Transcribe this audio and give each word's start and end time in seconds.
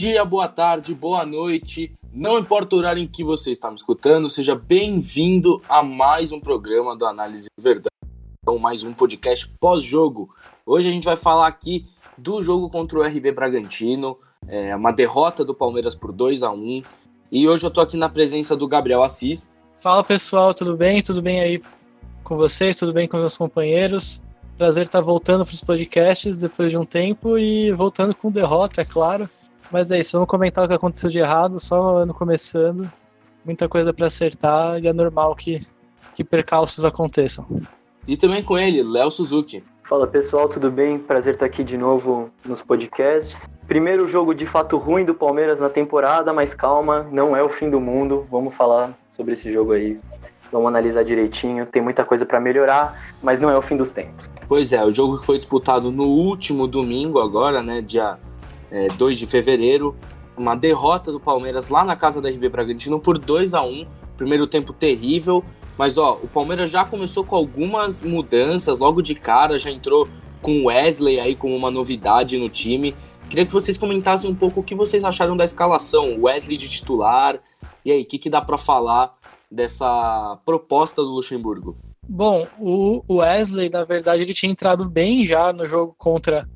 dia, 0.00 0.24
boa 0.24 0.48
tarde, 0.48 0.94
boa 0.94 1.26
noite. 1.26 1.92
Não 2.10 2.38
importa 2.38 2.74
o 2.74 2.78
horário 2.78 3.02
em 3.02 3.06
que 3.06 3.22
você 3.22 3.52
está 3.52 3.68
me 3.68 3.76
escutando, 3.76 4.30
seja 4.30 4.54
bem-vindo 4.54 5.62
a 5.68 5.82
mais 5.82 6.32
um 6.32 6.40
programa 6.40 6.96
do 6.96 7.04
Análise 7.04 7.48
Verdade. 7.60 7.94
Então, 8.42 8.58
mais 8.58 8.82
um 8.82 8.94
podcast 8.94 9.46
pós-jogo. 9.60 10.34
Hoje 10.64 10.88
a 10.88 10.90
gente 10.90 11.04
vai 11.04 11.16
falar 11.16 11.46
aqui 11.48 11.84
do 12.16 12.40
jogo 12.40 12.70
contra 12.70 12.98
o 12.98 13.02
RB 13.02 13.30
Bragantino, 13.30 14.16
é 14.48 14.74
uma 14.74 14.90
derrota 14.90 15.44
do 15.44 15.52
Palmeiras 15.54 15.94
por 15.94 16.12
2 16.12 16.42
a 16.44 16.50
1 16.50 16.82
E 17.30 17.46
hoje 17.46 17.66
eu 17.66 17.70
tô 17.70 17.82
aqui 17.82 17.98
na 17.98 18.08
presença 18.08 18.56
do 18.56 18.66
Gabriel 18.66 19.02
Assis. 19.02 19.50
Fala 19.80 20.02
pessoal, 20.02 20.54
tudo 20.54 20.78
bem? 20.78 21.02
Tudo 21.02 21.20
bem 21.20 21.40
aí 21.40 21.62
com 22.24 22.38
vocês? 22.38 22.78
Tudo 22.78 22.94
bem 22.94 23.06
com 23.06 23.18
meus 23.18 23.36
companheiros? 23.36 24.22
Prazer 24.56 24.84
estar 24.84 25.02
voltando 25.02 25.44
para 25.44 25.52
os 25.52 25.60
podcasts 25.60 26.38
depois 26.38 26.70
de 26.70 26.78
um 26.78 26.86
tempo 26.86 27.36
e 27.36 27.70
voltando 27.72 28.14
com 28.14 28.30
derrota, 28.30 28.80
é 28.80 28.84
claro. 28.86 29.28
Mas 29.70 29.90
é 29.90 30.00
isso, 30.00 30.12
vamos 30.12 30.28
comentar 30.28 30.64
o 30.64 30.68
que 30.68 30.74
aconteceu 30.74 31.08
de 31.08 31.18
errado, 31.18 31.60
só 31.60 31.94
o 31.94 31.96
ano 31.98 32.12
começando. 32.12 32.90
Muita 33.44 33.68
coisa 33.68 33.92
para 33.92 34.08
acertar 34.08 34.82
e 34.82 34.88
é 34.88 34.92
normal 34.92 35.34
que, 35.36 35.64
que 36.14 36.24
percalços 36.24 36.84
aconteçam. 36.84 37.46
E 38.06 38.16
também 38.16 38.42
com 38.42 38.58
ele, 38.58 38.82
Léo 38.82 39.10
Suzuki. 39.10 39.62
Fala 39.84 40.06
pessoal, 40.06 40.48
tudo 40.48 40.70
bem? 40.70 40.98
Prazer 40.98 41.34
estar 41.34 41.46
aqui 41.46 41.62
de 41.62 41.76
novo 41.76 42.30
nos 42.44 42.62
podcasts. 42.62 43.48
Primeiro 43.66 44.06
jogo 44.08 44.34
de 44.34 44.46
fato 44.46 44.76
ruim 44.76 45.04
do 45.04 45.14
Palmeiras 45.14 45.60
na 45.60 45.68
temporada, 45.68 46.32
mas 46.32 46.54
calma, 46.54 47.06
não 47.10 47.36
é 47.36 47.42
o 47.42 47.48
fim 47.48 47.70
do 47.70 47.80
mundo. 47.80 48.26
Vamos 48.30 48.54
falar 48.54 48.92
sobre 49.16 49.34
esse 49.34 49.52
jogo 49.52 49.72
aí. 49.72 49.98
Vamos 50.50 50.68
analisar 50.68 51.04
direitinho. 51.04 51.66
Tem 51.66 51.80
muita 51.80 52.04
coisa 52.04 52.26
para 52.26 52.40
melhorar, 52.40 53.14
mas 53.22 53.40
não 53.40 53.50
é 53.50 53.56
o 53.56 53.62
fim 53.62 53.76
dos 53.76 53.92
tempos. 53.92 54.28
Pois 54.48 54.72
é, 54.72 54.84
o 54.84 54.90
jogo 54.90 55.18
que 55.18 55.26
foi 55.26 55.38
disputado 55.38 55.92
no 55.92 56.04
último 56.04 56.66
domingo, 56.66 57.20
agora, 57.20 57.62
né? 57.62 57.80
Dia 57.80 58.18
é, 58.70 58.86
2 58.88 59.18
de 59.18 59.26
fevereiro. 59.26 59.96
Uma 60.36 60.54
derrota 60.54 61.12
do 61.12 61.20
Palmeiras 61.20 61.68
lá 61.68 61.84
na 61.84 61.96
casa 61.96 62.20
da 62.20 62.28
RB 62.30 62.48
Bragantino 62.48 62.98
por 63.00 63.18
2 63.18 63.54
a 63.54 63.62
1 63.62 63.86
Primeiro 64.16 64.46
tempo 64.46 64.72
terrível. 64.72 65.42
Mas 65.78 65.96
ó, 65.96 66.20
o 66.22 66.28
Palmeiras 66.28 66.70
já 66.70 66.84
começou 66.84 67.24
com 67.24 67.34
algumas 67.34 68.02
mudanças 68.02 68.78
logo 68.78 69.00
de 69.00 69.14
cara, 69.14 69.58
já 69.58 69.70
entrou 69.70 70.06
com 70.42 70.60
o 70.60 70.64
Wesley 70.66 71.18
aí 71.18 71.34
como 71.34 71.56
uma 71.56 71.70
novidade 71.70 72.36
no 72.36 72.50
time. 72.50 72.94
Queria 73.30 73.46
que 73.46 73.52
vocês 73.52 73.78
comentassem 73.78 74.28
um 74.28 74.34
pouco 74.34 74.60
o 74.60 74.62
que 74.62 74.74
vocês 74.74 75.04
acharam 75.04 75.36
da 75.36 75.44
escalação, 75.44 76.20
Wesley 76.20 76.58
de 76.58 76.68
titular. 76.68 77.40
E 77.84 77.92
aí, 77.92 78.02
o 78.02 78.04
que, 78.04 78.18
que 78.18 78.28
dá 78.28 78.42
para 78.42 78.58
falar 78.58 79.14
dessa 79.50 80.38
proposta 80.44 81.00
do 81.02 81.08
Luxemburgo? 81.08 81.76
Bom, 82.06 82.46
o 82.58 83.02
Wesley, 83.16 83.70
na 83.70 83.84
verdade, 83.84 84.22
ele 84.22 84.34
tinha 84.34 84.52
entrado 84.52 84.88
bem 84.88 85.24
já 85.24 85.52
no 85.52 85.66
jogo 85.66 85.94
contra 85.96 86.46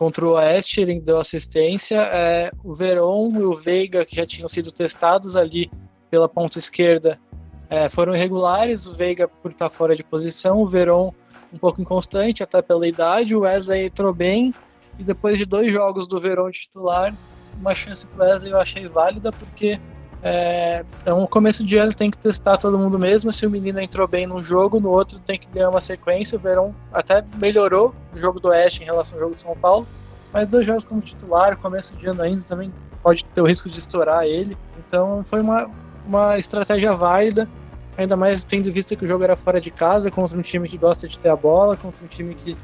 Contra 0.00 0.24
o 0.24 0.30
Oeste, 0.30 0.80
ele 0.80 0.98
deu 0.98 1.20
assistência. 1.20 1.98
É, 2.00 2.50
o 2.64 2.74
Veron 2.74 3.32
e 3.34 3.42
o 3.42 3.54
Veiga, 3.54 4.02
que 4.02 4.16
já 4.16 4.24
tinham 4.24 4.48
sido 4.48 4.72
testados 4.72 5.36
ali 5.36 5.70
pela 6.10 6.26
ponta 6.26 6.58
esquerda, 6.58 7.20
é, 7.68 7.86
foram 7.86 8.14
irregulares. 8.16 8.86
O 8.86 8.94
Veiga 8.94 9.28
por 9.28 9.50
estar 9.50 9.68
fora 9.68 9.94
de 9.94 10.02
posição, 10.02 10.56
o 10.56 10.66
Veron 10.66 11.12
um 11.52 11.58
pouco 11.58 11.82
inconstante, 11.82 12.42
até 12.42 12.62
pela 12.62 12.88
idade. 12.88 13.36
O 13.36 13.40
Wesley 13.40 13.88
entrou 13.88 14.14
bem. 14.14 14.54
E 14.98 15.04
depois 15.04 15.36
de 15.36 15.44
dois 15.44 15.70
jogos 15.70 16.06
do 16.06 16.18
Veron 16.18 16.50
titular, 16.50 17.14
uma 17.58 17.74
chance 17.74 18.06
para 18.06 18.24
o 18.24 18.26
Wesley 18.26 18.52
eu 18.52 18.58
achei 18.58 18.88
válida, 18.88 19.30
porque 19.30 19.78
é, 20.22 20.84
é 21.06 21.14
um 21.14 21.26
começo 21.26 21.64
de 21.64 21.76
ano, 21.78 21.94
tem 21.94 22.10
que 22.10 22.18
testar 22.18 22.58
todo 22.58 22.78
mundo 22.78 22.98
mesmo. 22.98 23.32
Se 23.32 23.46
o 23.46 23.50
menino 23.50 23.80
entrou 23.80 24.06
bem 24.06 24.26
num 24.26 24.42
jogo, 24.42 24.78
no 24.78 24.90
outro 24.90 25.18
tem 25.18 25.38
que 25.38 25.46
ganhar 25.48 25.70
uma 25.70 25.80
sequência. 25.80 26.36
O 26.36 26.40
Verão 26.40 26.74
até 26.92 27.24
melhorou 27.36 27.94
no 28.12 28.20
jogo 28.20 28.38
do 28.38 28.48
Oeste 28.48 28.82
em 28.82 28.86
relação 28.86 29.16
ao 29.16 29.24
jogo 29.24 29.34
de 29.34 29.42
São 29.42 29.56
Paulo, 29.56 29.86
mas 30.32 30.46
dois 30.46 30.66
jogos 30.66 30.84
como 30.84 31.00
titular, 31.00 31.56
começo 31.56 31.96
de 31.96 32.06
ano 32.06 32.22
ainda 32.22 32.42
também 32.42 32.72
pode 33.02 33.24
ter 33.24 33.40
o 33.40 33.46
risco 33.46 33.68
de 33.68 33.78
estourar 33.78 34.24
ele. 34.24 34.56
Então 34.86 35.24
foi 35.24 35.40
uma, 35.40 35.70
uma 36.06 36.38
estratégia 36.38 36.92
válida, 36.92 37.48
ainda 37.96 38.14
mais 38.14 38.44
tendo 38.44 38.70
visto 38.70 38.94
que 38.96 39.04
o 39.04 39.08
jogo 39.08 39.24
era 39.24 39.36
fora 39.36 39.60
de 39.60 39.70
casa, 39.70 40.10
contra 40.10 40.36
um 40.36 40.42
time 40.42 40.68
que 40.68 40.76
gosta 40.76 41.08
de 41.08 41.18
ter 41.18 41.30
a 41.30 41.36
bola, 41.36 41.78
contra 41.78 42.04
um 42.04 42.08
time 42.08 42.34
que, 42.34 42.56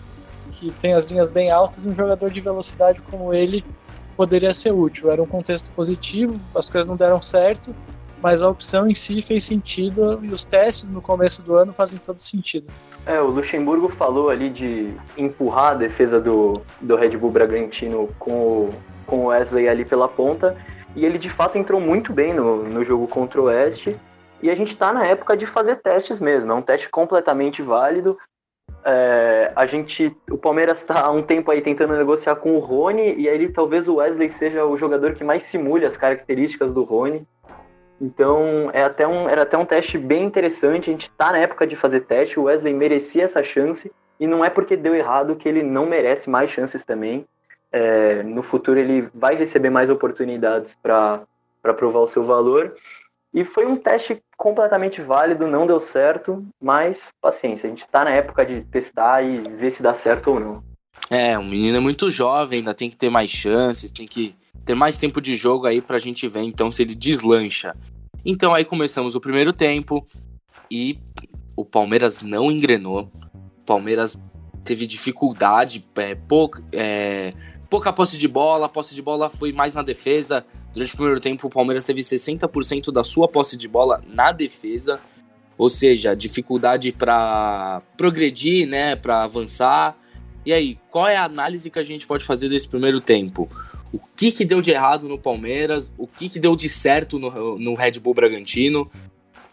que 0.53 0.71
tem 0.73 0.93
as 0.93 1.11
linhas 1.11 1.31
bem 1.31 1.51
altas, 1.51 1.87
e 1.87 1.89
um 1.89 1.95
jogador 1.95 2.31
de 2.31 2.41
velocidade 2.41 3.01
como 3.11 3.33
ele 3.33 3.65
poderia 4.17 4.55
ser 4.55 4.73
útil. 4.73 5.11
Era 5.11 5.23
um 5.23 5.27
contexto 5.27 5.69
positivo, 5.77 6.41
as 6.55 6.71
coisas 6.71 6.89
não 6.89 6.97
deram 6.97 7.21
certo, 7.21 7.75
mas 8.23 8.43
a 8.43 8.49
opção 8.49 8.89
em 8.89 8.95
si 8.95 9.21
fez 9.21 9.45
sentido 9.45 10.19
e 10.23 10.29
os 10.29 10.45
testes 10.45 10.91
no 10.91 11.01
começo 11.01 11.43
do 11.43 11.55
ano 11.55 11.73
fazem 11.73 11.99
todo 11.99 12.21
sentido. 12.21 12.73
É, 13.05 13.21
o 13.21 13.29
Luxemburgo 13.29 13.89
falou 13.89 14.31
ali 14.31 14.51
de 14.51 14.95
empurrar 15.17 15.73
a 15.73 15.75
defesa 15.75 16.21
do, 16.21 16.61
do 16.81 16.97
Red 16.97 17.17
Bull 17.17 17.31
Bragantino 17.31 18.09
com 18.19 18.33
o, 18.33 18.75
com 19.07 19.19
o 19.19 19.27
Wesley 19.27 19.69
ali 19.69 19.85
pela 19.85 20.09
ponta, 20.09 20.57
e 20.97 21.05
ele 21.05 21.19
de 21.19 21.31
fato 21.31 21.59
entrou 21.59 21.81
muito 21.81 22.13
bem 22.13 22.35
no, 22.35 22.65
no 22.65 22.83
jogo 22.83 23.07
contra 23.07 23.41
o 23.41 23.45
Oeste. 23.45 23.97
E 24.43 24.51
a 24.51 24.55
gente 24.55 24.73
está 24.73 24.93
na 24.93 25.07
época 25.07 25.37
de 25.37 25.47
fazer 25.47 25.77
testes 25.77 26.21
mesmo, 26.21 26.53
é 26.53 26.55
um 26.55 26.63
teste 26.63 26.89
completamente 26.89 27.63
válido. 27.63 28.19
É, 28.89 29.51
a 29.57 29.67
gente, 29.67 30.17
o 30.31 30.39
Palmeiras 30.39 30.79
está 30.79 31.01
há 31.01 31.11
um 31.11 31.21
tempo 31.21 31.51
aí 31.51 31.61
tentando 31.61 31.97
negociar 31.97 32.37
com 32.37 32.55
o 32.55 32.61
Rony 32.61 33.17
e 33.17 33.29
aí 33.29 33.49
talvez 33.49 33.89
o 33.89 33.97
Wesley 33.97 34.31
seja 34.31 34.65
o 34.65 34.79
jogador 34.79 35.15
que 35.15 35.25
mais 35.25 35.43
simule 35.43 35.85
as 35.85 35.97
características 35.97 36.73
do 36.73 36.85
Rony. 36.85 37.27
Então 38.01 38.71
é 38.73 38.85
até 38.85 39.05
um, 39.05 39.29
era 39.29 39.43
até 39.43 39.59
um 39.59 39.65
teste 39.65 39.99
bem 39.99 40.23
interessante. 40.23 40.89
A 40.89 40.93
gente 40.93 41.09
está 41.09 41.33
na 41.33 41.39
época 41.39 41.67
de 41.67 41.75
fazer 41.75 42.03
teste. 42.03 42.39
O 42.39 42.45
Wesley 42.45 42.73
merecia 42.73 43.25
essa 43.25 43.43
chance 43.43 43.91
e 44.21 44.27
não 44.27 44.45
é 44.45 44.51
porque 44.51 44.77
deu 44.77 44.95
errado 44.95 45.35
que 45.35 45.49
ele 45.49 45.65
não 45.65 45.85
merece 45.85 46.31
mais 46.31 46.49
chances 46.49 46.85
também. 46.85 47.27
É, 47.73 48.23
no 48.23 48.43
futuro 48.43 48.79
ele 48.79 49.09
vai 49.13 49.35
receber 49.35 49.69
mais 49.69 49.91
oportunidades 49.91 50.77
para 50.81 51.27
provar 51.77 52.01
o 52.01 52.09
seu 52.09 52.25
valor. 52.25 52.77
E 53.35 53.43
foi 53.43 53.67
um 53.67 53.75
teste 53.75 54.23
completamente 54.37 55.01
válido, 55.01 55.47
não 55.47 55.67
deu 55.67 55.81
certo, 55.81 56.45
mas 56.61 57.13
paciência, 57.21 57.67
a 57.67 57.71
gente 57.71 57.81
está 57.81 58.05
na 58.05 58.11
época 58.11 58.45
de 58.45 58.63
testar 58.63 59.23
e 59.23 59.37
ver 59.49 59.71
se 59.71 59.83
dá 59.83 59.95
certo 59.95 60.31
ou 60.31 60.41
não. 60.41 60.65
É, 61.11 61.39
o 61.39 61.45
menino 61.45 61.77
é 61.77 61.81
muito 61.81 62.11
jovem, 62.11 62.59
ainda 62.59 62.75
tem 62.75 62.91
que 62.91 62.97
ter 62.97 63.11
mais 63.11 63.31
chances, 63.31 63.91
tem 63.91 64.07
que 64.07 64.35
ter 64.65 64.75
mais 64.75 64.97
tempo 64.97 65.21
de 65.21 65.37
jogo 65.37 65.67
aí 65.67 65.81
pra 65.81 65.99
gente 65.99 66.27
ver 66.29 66.43
então 66.43 66.71
se 66.71 66.83
ele 66.83 66.95
deslancha. 66.95 67.75
Então 68.25 68.53
aí 68.53 68.65
começamos 68.65 69.15
o 69.15 69.21
primeiro 69.21 69.53
tempo 69.53 70.07
e 70.71 70.99
o 71.55 71.65
Palmeiras 71.65 72.21
não 72.23 72.51
engrenou. 72.51 73.11
O 73.59 73.65
Palmeiras 73.65 74.21
teve 74.65 74.87
dificuldade, 74.87 75.87
é, 75.97 76.15
pouca, 76.15 76.63
é, 76.73 77.33
pouca 77.69 77.93
posse 77.93 78.19
de 78.19 78.29
bola, 78.29 78.67
a 78.67 78.69
posse 78.69 78.95
de 78.95 79.03
bola 79.03 79.29
foi 79.29 79.53
mais 79.53 79.75
na 79.75 79.83
defesa, 79.83 80.45
Durante 80.77 80.93
o 80.93 80.97
primeiro 80.97 81.21
tempo, 81.21 81.47
o 81.47 81.51
Palmeiras 81.51 81.87
teve 81.87 82.03
60% 82.03 82.93
da 82.93 83.03
sua 83.03 83.27
posse 83.27 83.57
de 83.57 83.67
bola 83.67 84.03
na 84.07 84.31
defesa, 84.31 85.01
ou 85.57 85.71
seja, 85.71 86.15
dificuldade 86.15 86.93
para 86.93 87.81
progredir, 87.97 88.69
né, 88.69 88.95
para 88.95 89.23
avançar. 89.23 89.97
E 90.45 90.53
aí, 90.53 90.79
qual 90.91 91.09
é 91.09 91.17
a 91.17 91.25
análise 91.25 91.71
que 91.71 91.79
a 91.79 91.83
gente 91.83 92.07
pode 92.07 92.25
fazer 92.25 92.51
desse 92.51 92.69
primeiro 92.69 93.01
tempo? 93.01 93.49
O 93.91 93.99
que, 93.99 94.31
que 94.31 94.45
deu 94.45 94.61
de 94.61 94.71
errado 94.71 95.09
no 95.09 95.19
Palmeiras? 95.19 95.91
O 95.97 96.07
que, 96.07 96.29
que 96.29 96.39
deu 96.39 96.55
de 96.55 96.69
certo 96.69 97.19
no, 97.19 97.59
no 97.59 97.73
Red 97.73 97.93
Bull 97.93 98.13
Bragantino? 98.13 98.83
O 98.83 98.91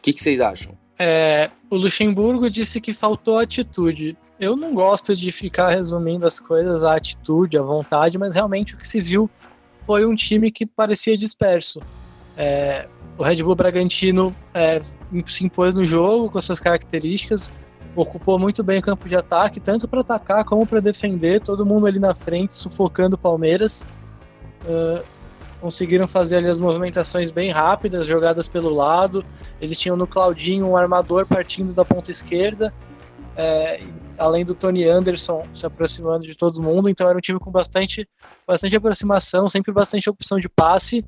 que, 0.01 0.11
que 0.11 0.19
vocês 0.19 0.41
acham? 0.41 0.77
É, 0.99 1.49
o 1.69 1.77
Luxemburgo 1.77 2.49
disse 2.49 2.81
que 2.81 2.91
faltou 2.91 3.39
atitude. 3.39 4.17
Eu 4.43 4.57
não 4.57 4.73
gosto 4.73 5.15
de 5.15 5.31
ficar 5.31 5.69
resumindo 5.69 6.27
as 6.27 6.37
coisas 6.37 6.83
à 6.83 6.95
atitude, 6.95 7.57
à 7.57 7.61
vontade, 7.61 8.17
mas 8.17 8.35
realmente 8.35 8.75
o 8.75 8.77
que 8.77 8.85
se 8.85 8.99
viu 8.99 9.29
foi 9.85 10.05
um 10.05 10.13
time 10.13 10.51
que 10.51 10.65
parecia 10.65 11.17
disperso. 11.17 11.81
É, 12.35 12.85
o 13.17 13.23
Red 13.23 13.41
Bull 13.41 13.55
Bragantino 13.55 14.35
é, 14.53 14.81
se 15.27 15.45
impôs 15.45 15.75
no 15.75 15.85
jogo 15.85 16.29
com 16.29 16.37
essas 16.37 16.59
características, 16.59 17.53
ocupou 17.95 18.37
muito 18.37 18.61
bem 18.61 18.79
o 18.79 18.81
campo 18.81 19.07
de 19.07 19.15
ataque, 19.15 19.61
tanto 19.61 19.87
para 19.87 20.01
atacar 20.01 20.43
como 20.43 20.67
para 20.67 20.81
defender, 20.81 21.39
todo 21.39 21.65
mundo 21.65 21.87
ali 21.87 21.99
na 21.99 22.13
frente, 22.13 22.53
sufocando 22.53 23.15
o 23.15 23.17
Palmeiras. 23.17 23.85
Uh, 24.65 25.01
conseguiram 25.61 26.05
fazer 26.05 26.35
ali 26.35 26.49
as 26.49 26.59
movimentações 26.59 27.31
bem 27.31 27.49
rápidas, 27.49 28.05
jogadas 28.05 28.45
pelo 28.45 28.75
lado. 28.75 29.23
Eles 29.61 29.79
tinham 29.79 29.95
no 29.95 30.05
Claudinho 30.05 30.67
um 30.67 30.75
armador 30.75 31.25
partindo 31.25 31.71
da 31.71 31.85
ponta 31.85 32.11
esquerda. 32.11 32.73
É, 33.35 33.81
além 34.17 34.45
do 34.45 34.53
Tony 34.53 34.83
Anderson 34.83 35.43
se 35.53 35.65
aproximando 35.65 36.23
de 36.23 36.35
todo 36.35 36.61
mundo, 36.61 36.87
então 36.87 37.07
era 37.07 37.17
um 37.17 37.21
time 37.21 37.39
com 37.39 37.51
bastante, 37.51 38.07
bastante 38.45 38.75
aproximação, 38.75 39.47
sempre 39.47 39.71
bastante 39.71 40.09
opção 40.09 40.39
de 40.39 40.47
passe 40.47 41.03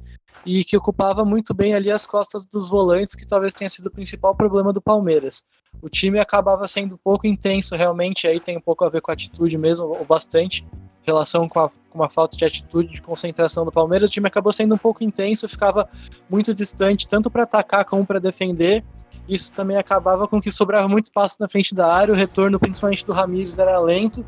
e 0.46 0.64
que 0.64 0.76
ocupava 0.76 1.24
muito 1.24 1.54
bem 1.54 1.74
ali 1.74 1.92
as 1.92 2.06
costas 2.06 2.46
dos 2.46 2.68
volantes, 2.68 3.16
que 3.16 3.26
talvez 3.26 3.54
tenha 3.54 3.70
sido 3.70 3.88
o 3.88 3.92
principal 3.92 4.36
problema 4.36 4.74
do 4.74 4.82
Palmeiras. 4.82 5.44
O 5.82 5.90
time 5.90 6.20
acabava 6.20 6.68
sendo 6.68 6.98
pouco 6.98 7.28
intenso 7.28 7.76
realmente, 7.76 8.28
aí 8.28 8.40
tem 8.40 8.58
um 8.58 8.62
pouco 8.62 8.84
a 8.84 8.90
ver 8.90 9.02
com 9.02 9.12
a 9.12 9.14
atitude 9.14 9.58
mesmo, 9.58 9.86
ou 9.86 10.06
bastante, 10.06 10.66
relação 11.04 11.48
com, 11.48 11.60
a, 11.60 11.70
com 11.70 12.00
uma 12.00 12.10
falta 12.10 12.36
de 12.36 12.44
atitude, 12.44 12.94
de 12.94 13.02
concentração 13.02 13.64
do 13.64 13.72
Palmeiras. 13.72 14.10
O 14.10 14.14
time 14.14 14.28
acabou 14.28 14.52
sendo 14.52 14.76
um 14.76 14.78
pouco 14.78 15.04
intenso, 15.04 15.48
ficava 15.48 15.88
muito 16.30 16.54
distante, 16.54 17.08
tanto 17.08 17.30
para 17.30 17.44
atacar 17.44 17.86
como 17.86 18.06
para 18.06 18.20
defender, 18.20 18.84
isso 19.28 19.52
também 19.54 19.78
acabava 19.78 20.28
com 20.28 20.42
que 20.42 20.52
sobrava 20.52 20.88
muito 20.88 21.06
espaço 21.06 21.38
na 21.40 21.48
frente 21.48 21.74
da 21.74 21.92
área, 21.92 22.14
o 22.14 22.18
retorno, 22.18 22.60
principalmente 22.60 23.06
do 23.06 23.14
Ramires, 23.14 23.58
era 23.58 23.80
lento. 23.80 24.26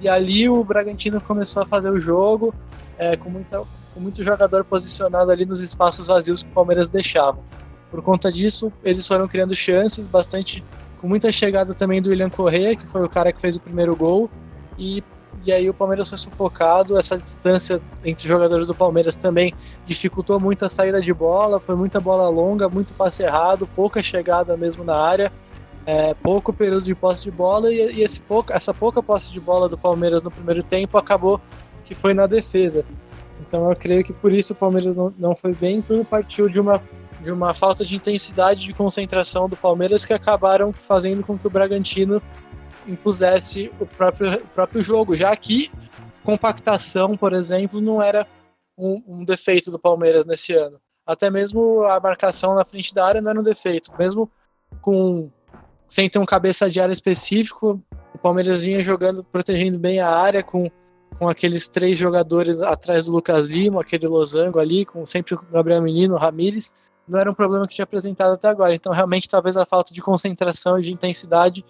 E 0.00 0.08
ali 0.08 0.48
o 0.48 0.62
Bragantino 0.62 1.20
começou 1.20 1.62
a 1.62 1.66
fazer 1.66 1.90
o 1.90 2.00
jogo 2.00 2.54
é, 2.98 3.16
com 3.16 3.30
muita 3.30 3.62
com 3.94 4.00
muito 4.00 4.22
jogador 4.24 4.64
posicionado 4.64 5.30
ali 5.30 5.46
nos 5.46 5.60
espaços 5.60 6.08
vazios 6.08 6.42
que 6.42 6.48
o 6.48 6.52
Palmeiras 6.52 6.90
deixava. 6.90 7.38
Por 7.92 8.02
conta 8.02 8.30
disso, 8.32 8.72
eles 8.82 9.06
foram 9.06 9.28
criando 9.28 9.54
chances, 9.54 10.08
bastante 10.08 10.64
com 11.00 11.06
muita 11.06 11.30
chegada 11.30 11.72
também 11.74 12.02
do 12.02 12.10
William 12.10 12.28
Correa, 12.28 12.74
que 12.74 12.86
foi 12.88 13.04
o 13.04 13.08
cara 13.08 13.32
que 13.32 13.40
fez 13.40 13.54
o 13.54 13.60
primeiro 13.60 13.94
gol, 13.94 14.28
e, 14.76 15.04
e 15.44 15.52
aí 15.52 15.68
o 15.68 15.74
Palmeiras 15.74 16.08
foi 16.08 16.18
sufocado, 16.18 16.98
essa 16.98 17.18
distância 17.18 17.80
entre 18.04 18.24
os 18.24 18.28
jogadores 18.28 18.66
do 18.66 18.74
Palmeiras 18.74 19.16
também 19.16 19.54
dificultou 19.86 20.40
muito 20.40 20.64
a 20.64 20.68
saída 20.68 21.00
de 21.00 21.12
bola, 21.12 21.60
foi 21.60 21.74
muita 21.74 22.00
bola 22.00 22.28
longa, 22.28 22.68
muito 22.68 22.94
passe 22.94 23.22
errado, 23.22 23.68
pouca 23.76 24.02
chegada 24.02 24.56
mesmo 24.56 24.82
na 24.84 24.96
área, 24.96 25.32
é, 25.86 26.14
pouco 26.14 26.52
período 26.52 26.84
de 26.84 26.94
posse 26.94 27.24
de 27.24 27.30
bola, 27.30 27.72
e, 27.72 27.96
e 27.96 28.02
esse 28.02 28.20
pouco, 28.20 28.52
essa 28.52 28.72
pouca 28.72 29.02
posse 29.02 29.30
de 29.30 29.40
bola 29.40 29.68
do 29.68 29.76
Palmeiras 29.76 30.22
no 30.22 30.30
primeiro 30.30 30.62
tempo 30.62 30.96
acabou 30.96 31.40
que 31.84 31.94
foi 31.94 32.14
na 32.14 32.26
defesa. 32.26 32.84
Então 33.46 33.68
eu 33.68 33.76
creio 33.76 34.02
que 34.02 34.12
por 34.12 34.32
isso 34.32 34.52
o 34.52 34.56
Palmeiras 34.56 34.96
não, 34.96 35.12
não 35.18 35.36
foi 35.36 35.54
bem, 35.54 35.82
tudo 35.82 36.04
partiu 36.04 36.48
de 36.48 36.58
uma 36.58 36.80
de 37.24 37.32
uma 37.32 37.54
falta 37.54 37.86
de 37.86 37.96
intensidade 37.96 38.64
de 38.64 38.74
concentração 38.74 39.48
do 39.48 39.56
Palmeiras 39.56 40.04
que 40.04 40.12
acabaram 40.12 40.74
fazendo 40.74 41.24
com 41.24 41.38
que 41.38 41.46
o 41.46 41.50
Bragantino 41.50 42.20
impusesse 42.86 43.70
o 43.80 43.86
próprio, 43.86 44.34
o 44.34 44.46
próprio 44.48 44.82
jogo, 44.82 45.14
já 45.14 45.34
que 45.36 45.70
compactação, 46.22 47.16
por 47.16 47.32
exemplo, 47.32 47.80
não 47.80 48.02
era 48.02 48.26
um, 48.76 49.02
um, 49.06 49.24
defeito 49.24 49.70
do 49.70 49.78
Palmeiras 49.78 50.26
nesse 50.26 50.54
ano. 50.54 50.80
Até 51.06 51.30
mesmo 51.30 51.84
a 51.84 52.00
marcação 52.00 52.54
na 52.54 52.64
frente 52.64 52.94
da 52.94 53.06
área 53.06 53.20
não 53.20 53.30
era 53.30 53.40
um 53.40 53.42
defeito. 53.42 53.92
Mesmo 53.98 54.30
com 54.80 55.30
sem 55.86 56.08
ter 56.08 56.18
um 56.18 56.24
cabeça 56.24 56.68
de 56.68 56.80
área 56.80 56.92
específico, 56.92 57.80
o 58.14 58.18
Palmeiras 58.18 58.64
vinha 58.64 58.80
jogando, 58.80 59.22
protegendo 59.22 59.78
bem 59.78 60.00
a 60.00 60.08
área, 60.08 60.42
com, 60.42 60.70
com 61.18 61.28
aqueles 61.28 61.68
três 61.68 61.98
jogadores 61.98 62.60
atrás 62.60 63.04
do 63.04 63.12
Lucas 63.12 63.48
Lima, 63.48 63.82
aquele 63.82 64.06
losango 64.06 64.58
ali, 64.58 64.84
com 64.84 65.06
sempre 65.06 65.34
o 65.34 65.40
Gabriel 65.52 65.82
Menino, 65.82 66.14
o 66.14 66.18
Ramires 66.18 66.72
não 67.06 67.18
era 67.20 67.30
um 67.30 67.34
problema 67.34 67.68
que 67.68 67.74
tinha 67.74 67.84
apresentado 67.84 68.32
até 68.32 68.48
agora. 68.48 68.74
Então, 68.74 68.92
realmente, 68.92 69.28
talvez 69.28 69.56
a 69.56 69.66
falta 69.66 69.92
de 69.92 70.00
concentração 70.00 70.78
e 70.78 70.84
de 70.84 70.92
intensidade 70.92 71.64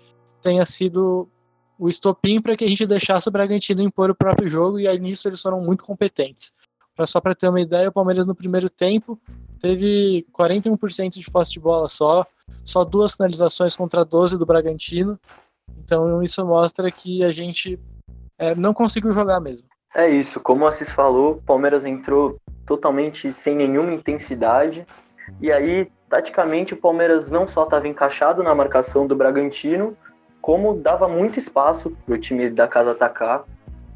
tenha 0.44 0.67
sido 0.67 1.26
o 1.79 1.88
estopim 1.88 2.41
para 2.41 2.55
que 2.55 2.64
a 2.64 2.69
gente 2.69 2.87
deixasse 2.87 3.26
o 3.26 3.32
Bragantino 3.32 3.82
impor 3.82 4.11
o 4.11 4.14
próprio 4.14 4.49
jogo, 4.49 4.79
e 4.79 4.87
aí 4.87 4.99
nisso 4.99 5.26
eles 5.26 5.41
foram 5.41 5.61
muito 5.62 5.85
competentes. 5.85 6.52
Pra, 6.94 7.06
só 7.06 7.19
para 7.20 7.35
ter 7.35 7.49
uma 7.49 7.61
ideia, 7.61 7.88
o 7.88 7.93
Palmeiras 7.93 8.26
no 8.26 8.35
primeiro 8.35 8.69
tempo 8.69 9.19
teve 9.58 10.26
41% 10.38 11.08
de 11.19 11.31
posse 11.31 11.52
de 11.52 11.58
bola 11.58 11.88
só, 11.88 12.26
só 12.62 12.85
duas 12.85 13.14
finalizações 13.14 13.75
contra 13.75 14.05
12 14.05 14.38
do 14.38 14.46
Bragantino. 14.46 15.19
Então 15.79 16.23
isso 16.23 16.44
mostra 16.46 16.91
que 16.91 17.25
a 17.25 17.31
gente 17.31 17.81
é, 18.38 18.55
não 18.55 18.75
conseguiu 18.75 19.11
jogar 19.11 19.41
mesmo. 19.41 19.67
É 19.96 20.08
isso, 20.08 20.41
como 20.41 20.64
o 20.64 20.69
Assis 20.69 20.91
falou, 20.91 21.32
o 21.32 21.43
Palmeiras 21.43 21.85
entrou 21.85 22.37
totalmente 22.67 23.32
sem 23.32 23.56
nenhuma 23.56 23.94
intensidade, 23.94 24.87
e 25.41 25.50
aí, 25.50 25.91
taticamente, 26.08 26.75
o 26.75 26.76
Palmeiras 26.76 27.31
não 27.31 27.46
só 27.46 27.64
estava 27.64 27.88
encaixado 27.88 28.43
na 28.43 28.55
marcação 28.55 29.06
do 29.06 29.17
Bragantino, 29.17 29.96
como 30.44 30.75
dava 30.75 31.08
muito 31.08 31.38
espaço 31.38 31.96
para 32.05 32.14
o 32.17 32.19
time 32.19 32.50
da 32.50 32.69
casa 32.69 32.91
atacar, 32.91 33.44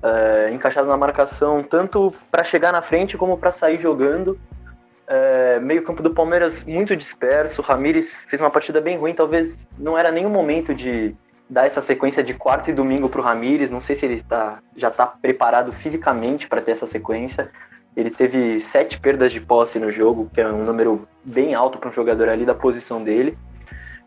é, 0.03 0.49
encaixado 0.51 0.89
na 0.89 0.97
marcação, 0.97 1.63
tanto 1.63 2.11
para 2.31 2.43
chegar 2.43 2.73
na 2.73 2.81
frente 2.81 3.19
como 3.19 3.37
para 3.37 3.53
sair 3.53 3.77
jogando. 3.77 4.41
É, 5.07 5.61
meio 5.61 5.83
campo 5.83 6.03
do 6.03 6.15
Palmeiras 6.15 6.65
muito 6.65 6.97
disperso, 6.97 7.61
Ramires 7.61 8.17
fez 8.27 8.41
uma 8.41 8.51
partida 8.51 8.81
bem 8.81 8.97
ruim, 8.97 9.13
talvez 9.13 9.69
não 9.79 9.99
era 9.99 10.11
o 10.27 10.31
momento 10.31 10.75
de 10.75 11.15
dar 11.51 11.67
essa 11.67 11.83
sequência 11.83 12.23
de 12.25 12.33
quarta 12.33 12.71
e 12.71 12.73
domingo 12.73 13.11
para 13.11 13.21
o 13.21 13.25
Ramires, 13.25 13.71
não 13.71 13.83
sei 13.83 13.95
se 13.95 14.07
ele 14.07 14.23
tá, 14.23 14.61
já 14.75 14.89
está 14.89 15.07
preparado 15.07 15.71
fisicamente 15.71 16.49
para 16.49 16.63
ter 16.63 16.71
essa 16.71 16.87
sequência, 16.87 17.51
ele 17.95 18.09
teve 18.09 18.59
sete 18.61 18.99
perdas 18.99 19.33
de 19.33 19.41
posse 19.43 19.79
no 19.79 19.91
jogo, 19.91 20.31
que 20.33 20.41
é 20.41 20.49
um 20.49 20.65
número 20.65 21.07
bem 21.23 21.55
alto 21.55 21.77
para 21.77 21.91
um 21.91 21.93
jogador 21.93 22.31
ali 22.31 22.47
da 22.47 22.55
posição 22.55 23.05
dele. 23.05 23.37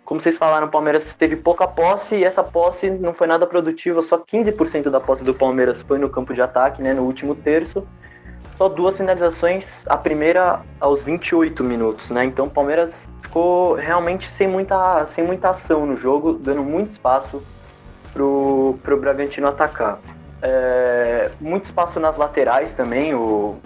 Como 0.04 0.20
vocês 0.20 0.38
falaram, 0.38 0.68
o 0.68 0.70
Palmeiras 0.70 1.16
teve 1.16 1.36
pouca 1.36 1.68
posse 1.68 2.16
e 2.16 2.24
essa 2.24 2.44
posse 2.44 2.90
não 2.90 3.14
foi 3.14 3.28
nada 3.28 3.46
produtiva, 3.48 4.02
só 4.02 4.18
15% 4.18 4.90
da 4.90 5.00
posse 5.00 5.24
do 5.24 5.34
Palmeiras 5.34 5.82
foi 5.82 5.98
no 5.98 6.10
campo 6.10 6.34
de 6.34 6.42
ataque, 6.42 6.82
né, 6.82 6.94
no 6.94 7.04
último 7.04 7.36
terço. 7.36 7.88
Só 8.58 8.68
duas 8.68 8.98
finalizações, 8.98 9.86
a 9.88 9.98
primeira 9.98 10.62
aos 10.80 11.02
28 11.02 11.64
minutos, 11.64 12.12
né? 12.12 12.26
Então 12.26 12.46
o 12.46 12.50
Palmeiras 12.50 13.10
ficou 13.24 13.76
realmente 13.76 14.30
sem 14.32 14.48
muita, 14.48 15.08
sem 15.08 15.24
muita 15.24 15.50
ação 15.50 15.86
no 15.86 15.96
jogo, 15.96 16.34
dando 16.34 16.62
muito 16.62 16.92
espaço 16.92 17.42
pro, 18.14 18.78
pro 18.84 19.00
Bragantino 19.00 19.48
atacar. 19.48 20.00
É, 20.42 21.32
muito 21.40 21.66
espaço 21.66 22.00
nas 22.00 22.18
laterais 22.18 22.74
também. 22.74 23.16
O 23.16 23.58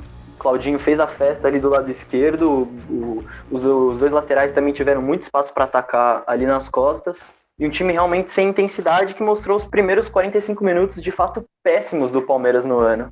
Claudinho 0.45 0.77
fez 0.77 0.99
a 0.99 1.07
festa 1.07 1.47
ali 1.47 1.59
do 1.59 1.69
lado 1.69 1.89
esquerdo. 1.89 2.69
O, 2.87 3.25
os, 3.49 3.65
os, 3.65 3.97
dois 3.97 4.11
laterais 4.11 4.51
também 4.51 4.71
tiveram 4.71 5.01
muito 5.01 5.23
espaço 5.23 5.51
para 5.51 5.63
atacar 5.63 6.23
ali 6.27 6.45
nas 6.45 6.69
costas. 6.69 7.33
E 7.57 7.65
um 7.65 7.69
time 7.71 7.91
realmente 7.91 8.29
sem 8.29 8.49
intensidade 8.49 9.15
que 9.15 9.23
mostrou 9.23 9.57
os 9.57 9.65
primeiros 9.65 10.07
45 10.07 10.63
minutos 10.63 11.01
de 11.01 11.11
fato 11.11 11.43
péssimos 11.63 12.11
do 12.11 12.21
Palmeiras 12.21 12.63
no 12.63 12.77
ano. 12.77 13.09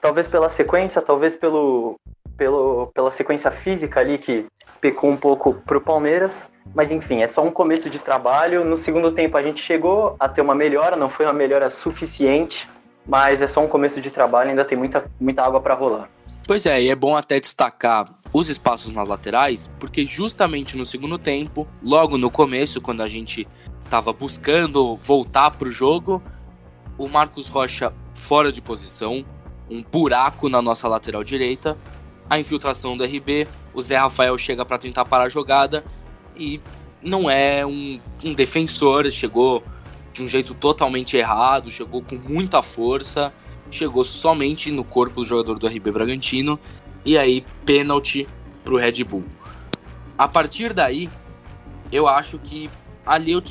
Talvez 0.00 0.26
pela 0.26 0.48
sequência, 0.48 1.02
talvez 1.02 1.36
pelo, 1.36 1.96
pelo, 2.38 2.86
pela 2.94 3.10
sequência 3.10 3.50
física 3.50 4.00
ali 4.00 4.16
que 4.16 4.46
pecou 4.80 5.10
um 5.10 5.16
pouco 5.16 5.52
pro 5.52 5.78
Palmeiras. 5.78 6.50
Mas 6.74 6.90
enfim, 6.90 7.22
é 7.22 7.26
só 7.26 7.44
um 7.44 7.50
começo 7.50 7.90
de 7.90 7.98
trabalho. 7.98 8.64
No 8.64 8.78
segundo 8.78 9.12
tempo 9.12 9.36
a 9.36 9.42
gente 9.42 9.62
chegou 9.62 10.16
a 10.18 10.26
ter 10.26 10.40
uma 10.40 10.54
melhora, 10.54 10.96
não 10.96 11.10
foi 11.10 11.26
uma 11.26 11.34
melhora 11.34 11.68
suficiente 11.68 12.66
mas 13.06 13.42
é 13.42 13.46
só 13.46 13.64
um 13.64 13.68
começo 13.68 14.00
de 14.00 14.10
trabalho, 14.10 14.50
ainda 14.50 14.64
tem 14.64 14.76
muita, 14.78 15.10
muita 15.20 15.42
água 15.42 15.60
para 15.60 15.74
rolar. 15.74 16.08
Pois 16.46 16.66
é, 16.66 16.82
e 16.82 16.88
é 16.88 16.94
bom 16.94 17.16
até 17.16 17.38
destacar 17.38 18.06
os 18.32 18.48
espaços 18.48 18.92
nas 18.92 19.08
laterais, 19.08 19.68
porque 19.78 20.06
justamente 20.06 20.76
no 20.76 20.86
segundo 20.86 21.18
tempo, 21.18 21.66
logo 21.82 22.16
no 22.16 22.30
começo, 22.30 22.80
quando 22.80 23.02
a 23.02 23.08
gente 23.08 23.46
estava 23.84 24.12
buscando 24.12 24.96
voltar 24.96 25.50
para 25.50 25.68
o 25.68 25.70
jogo, 25.70 26.22
o 26.96 27.08
Marcos 27.08 27.48
Rocha 27.48 27.92
fora 28.14 28.50
de 28.50 28.60
posição, 28.60 29.24
um 29.70 29.82
buraco 29.82 30.48
na 30.48 30.62
nossa 30.62 30.88
lateral 30.88 31.22
direita, 31.22 31.76
a 32.28 32.38
infiltração 32.38 32.96
do 32.96 33.04
RB, 33.04 33.46
o 33.74 33.82
Zé 33.82 33.96
Rafael 33.96 34.36
chega 34.38 34.64
para 34.64 34.78
tentar 34.78 35.04
parar 35.04 35.24
a 35.24 35.28
jogada 35.28 35.84
e 36.36 36.60
não 37.02 37.28
é 37.28 37.66
um, 37.66 38.00
um 38.24 38.32
defensor, 38.32 39.10
chegou 39.10 39.62
de 40.12 40.22
um 40.22 40.28
jeito 40.28 40.54
totalmente 40.54 41.16
errado, 41.16 41.70
chegou 41.70 42.02
com 42.02 42.16
muita 42.16 42.62
força, 42.62 43.32
chegou 43.70 44.04
somente 44.04 44.70
no 44.70 44.84
corpo 44.84 45.16
do 45.20 45.24
jogador 45.24 45.58
do 45.58 45.66
RB 45.66 45.90
Bragantino 45.90 46.58
e 47.04 47.16
aí 47.16 47.44
pênalti 47.64 48.28
pro 48.64 48.76
Red 48.76 49.04
Bull. 49.04 49.24
A 50.16 50.28
partir 50.28 50.72
daí, 50.72 51.08
eu 51.90 52.06
acho 52.06 52.38
que 52.38 52.68
ali 53.04 53.32
eu, 53.32 53.42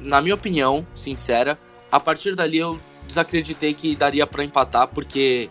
na 0.00 0.20
minha 0.20 0.34
opinião, 0.34 0.86
sincera, 0.94 1.58
a 1.90 1.98
partir 1.98 2.34
dali 2.34 2.58
eu 2.58 2.78
desacreditei 3.06 3.72
que 3.72 3.96
daria 3.96 4.26
para 4.26 4.44
empatar 4.44 4.88
porque 4.88 5.48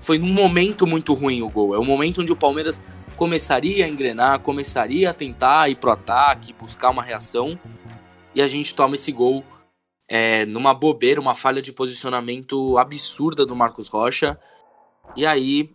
foi 0.00 0.18
num 0.18 0.32
momento 0.32 0.86
muito 0.86 1.12
ruim 1.12 1.42
o 1.42 1.48
gol. 1.48 1.74
É 1.74 1.78
um 1.78 1.84
momento 1.84 2.22
onde 2.22 2.32
o 2.32 2.36
Palmeiras 2.36 2.82
começaria 3.16 3.84
a 3.84 3.88
engrenar, 3.88 4.40
começaria 4.40 5.10
a 5.10 5.14
tentar 5.14 5.68
ir 5.68 5.76
pro 5.76 5.90
ataque, 5.90 6.52
buscar 6.52 6.90
uma 6.90 7.02
reação 7.02 7.58
e 8.34 8.42
a 8.42 8.48
gente 8.48 8.74
toma 8.74 8.94
esse 8.94 9.12
gol 9.12 9.44
é, 10.08 10.44
numa 10.46 10.74
bobeira, 10.74 11.20
uma 11.20 11.34
falha 11.34 11.62
de 11.62 11.72
posicionamento 11.72 12.76
absurda 12.78 13.44
do 13.46 13.56
Marcos 13.56 13.88
Rocha. 13.88 14.38
E 15.16 15.24
aí 15.24 15.74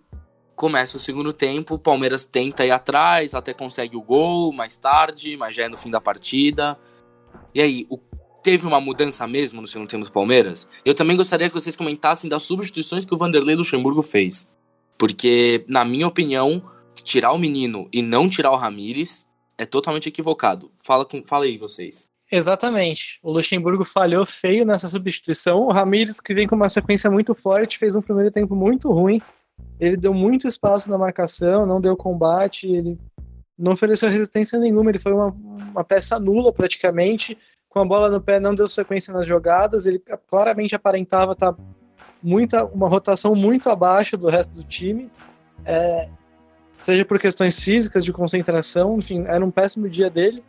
começa 0.56 0.98
o 0.98 1.00
segundo 1.00 1.32
tempo, 1.32 1.76
o 1.76 1.80
Palmeiras 1.80 2.26
tenta 2.26 2.66
ir 2.66 2.72
atrás, 2.72 3.34
até 3.34 3.54
consegue 3.54 3.96
o 3.96 4.02
gol 4.02 4.52
mais 4.52 4.76
tarde, 4.76 5.38
mas 5.38 5.56
já 5.56 5.64
é 5.64 5.70
no 5.70 5.78
fim 5.78 5.90
da 5.90 6.02
partida. 6.02 6.78
E 7.56 7.62
aí, 7.62 7.88
o, 7.90 7.98
teve 8.44 8.68
uma 8.68 8.82
mudança 8.82 9.26
mesmo 9.26 9.62
no 9.62 9.68
segundo 9.68 9.90
tempo 9.90 10.06
do 10.06 10.12
Palmeiras? 10.12 10.68
Eu 10.84 10.94
também 10.94 11.16
gostaria 11.16 11.48
que 11.48 11.54
vocês 11.54 11.76
comentassem 11.76 12.30
das 12.30 12.44
substituições 12.44 13.06
que 13.06 13.14
o 13.14 13.18
Vanderlei 13.18 13.56
Luxemburgo 13.56 14.02
fez. 14.02 14.48
Porque, 14.98 15.64
na 15.66 15.86
minha 15.86 16.08
opinião, 16.08 16.62
tirar 17.04 17.32
o 17.32 17.38
menino 17.38 17.88
e 17.92 18.02
não 18.02 18.28
tirar 18.28 18.52
o 18.52 18.58
Ramires 18.58 19.28
é 19.58 19.66
totalmente 19.66 20.10
equivocado. 20.10 20.72
Fala, 20.84 21.06
com, 21.06 21.24
fala 21.26 21.46
aí 21.46 21.58
vocês. 21.58 22.10
Exatamente. 22.32 23.20
O 23.24 23.32
Luxemburgo 23.32 23.84
falhou 23.84 24.26
feio 24.26 24.66
nessa 24.66 24.88
substituição. 24.88 25.62
O 25.62 25.72
Ramires, 25.72 26.20
que 26.20 26.34
vem 26.34 26.48
com 26.48 26.56
uma 26.56 26.70
sequência 26.70 27.10
muito 27.10 27.34
forte, 27.34 27.80
fez 27.80 27.96
um 27.96 28.02
primeiro 28.02 28.32
tempo 28.32 28.56
muito 28.56 28.92
ruim. 28.92 29.20
Ele 29.80 29.98
deu 29.98 30.14
muito 30.14 30.48
espaço 30.48 30.90
na 30.92 30.98
marcação, 30.98 31.66
não 31.66 31.82
deu 31.82 31.98
combate, 31.98 32.68
ele 32.68 33.00
não 33.58 33.72
ofereceu 33.72 34.10
resistência 34.10 34.60
nenhuma. 34.60 34.92
Ele 34.92 35.00
foi 35.00 35.12
uma, 35.12 35.28
uma 35.28 35.84
peça 35.84 36.20
nula 36.20 36.54
praticamente. 36.54 37.38
Com 37.68 37.80
a 37.80 37.86
bola 37.86 38.10
no 38.10 38.22
pé, 38.22 38.40
não 38.40 38.54
deu 38.54 38.68
sequência 38.68 39.12
nas 39.14 39.26
jogadas. 39.26 39.88
Ele 39.88 40.02
claramente 40.28 40.76
aparentava 40.76 41.32
estar 41.32 41.54
tá 41.54 41.64
muita, 42.22 42.64
uma 42.66 42.88
rotação 42.88 43.34
muito 43.34 43.70
abaixo 43.70 44.16
do 44.16 44.28
resto 44.28 44.54
do 44.54 44.64
time. 44.64 45.10
É, 45.66 46.10
seja 46.84 47.04
por 47.04 47.20
questões 47.20 47.60
físicas, 47.60 48.06
de 48.06 48.14
concentração, 48.14 48.98
enfim, 49.00 49.24
era 49.28 49.44
um 49.44 49.52
péssimo 49.52 49.90
dia 49.90 50.10
dele. 50.10 50.44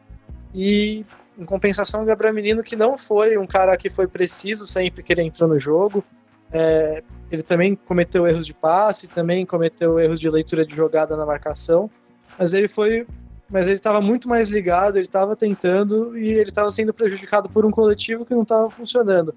E 0.55 1.05
em 1.41 1.45
compensação, 1.45 2.03
o 2.03 2.05
Gabriel 2.05 2.35
Menino, 2.35 2.63
que 2.63 2.77
não 2.77 2.97
foi 2.97 3.37
um 3.39 3.47
cara 3.47 3.77
que 3.77 3.91
foi 3.91 4.07
preciso 4.07 4.67
sempre 4.67 5.03
que 5.03 5.13
ele 5.13 5.23
entrou 5.23 5.49
no 5.49 5.59
jogo, 5.59 6.05
É, 6.53 7.05
ele 7.31 7.45
também 7.45 7.77
cometeu 7.77 8.27
erros 8.27 8.45
de 8.45 8.53
passe, 8.53 9.07
também 9.07 9.47
cometeu 9.47 10.01
erros 10.01 10.19
de 10.19 10.29
leitura 10.29 10.67
de 10.67 10.75
jogada 10.75 11.17
na 11.17 11.25
marcação, 11.25 11.89
mas 12.37 12.53
ele 12.53 12.67
foi, 12.67 13.07
mas 13.49 13.67
ele 13.67 13.77
estava 13.77 14.01
muito 14.01 14.29
mais 14.29 14.51
ligado, 14.51 14.97
ele 14.97 15.07
estava 15.07 15.37
tentando 15.37 16.19
e 16.19 16.29
ele 16.29 16.51
estava 16.51 16.69
sendo 16.73 16.93
prejudicado 16.93 17.49
por 17.49 17.65
um 17.65 17.71
coletivo 17.71 18.27
que 18.27 18.35
não 18.35 18.43
estava 18.43 18.69
funcionando. 18.69 19.33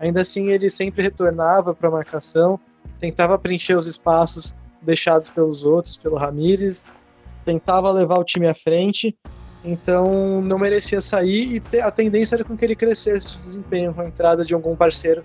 Ainda 0.00 0.22
assim, 0.22 0.48
ele 0.48 0.68
sempre 0.68 1.02
retornava 1.02 1.72
para 1.72 1.88
a 1.88 1.92
marcação, 1.92 2.58
tentava 2.98 3.38
preencher 3.38 3.76
os 3.76 3.86
espaços 3.86 4.52
deixados 4.82 5.28
pelos 5.28 5.64
outros, 5.64 5.96
pelo 5.96 6.16
Ramires, 6.16 6.84
tentava 7.44 7.92
levar 7.92 8.18
o 8.18 8.24
time 8.24 8.48
à 8.48 8.54
frente, 8.54 9.16
então 9.64 10.40
não 10.42 10.58
merecia 10.58 11.00
sair 11.00 11.62
e 11.72 11.80
a 11.80 11.90
tendência 11.90 12.36
era 12.36 12.44
com 12.44 12.56
que 12.56 12.64
ele 12.64 12.76
crescesse 12.76 13.32
de 13.32 13.38
desempenho 13.38 13.92
com 13.92 14.00
a 14.00 14.06
entrada 14.06 14.44
de 14.44 14.54
algum 14.54 14.76
parceiro 14.76 15.22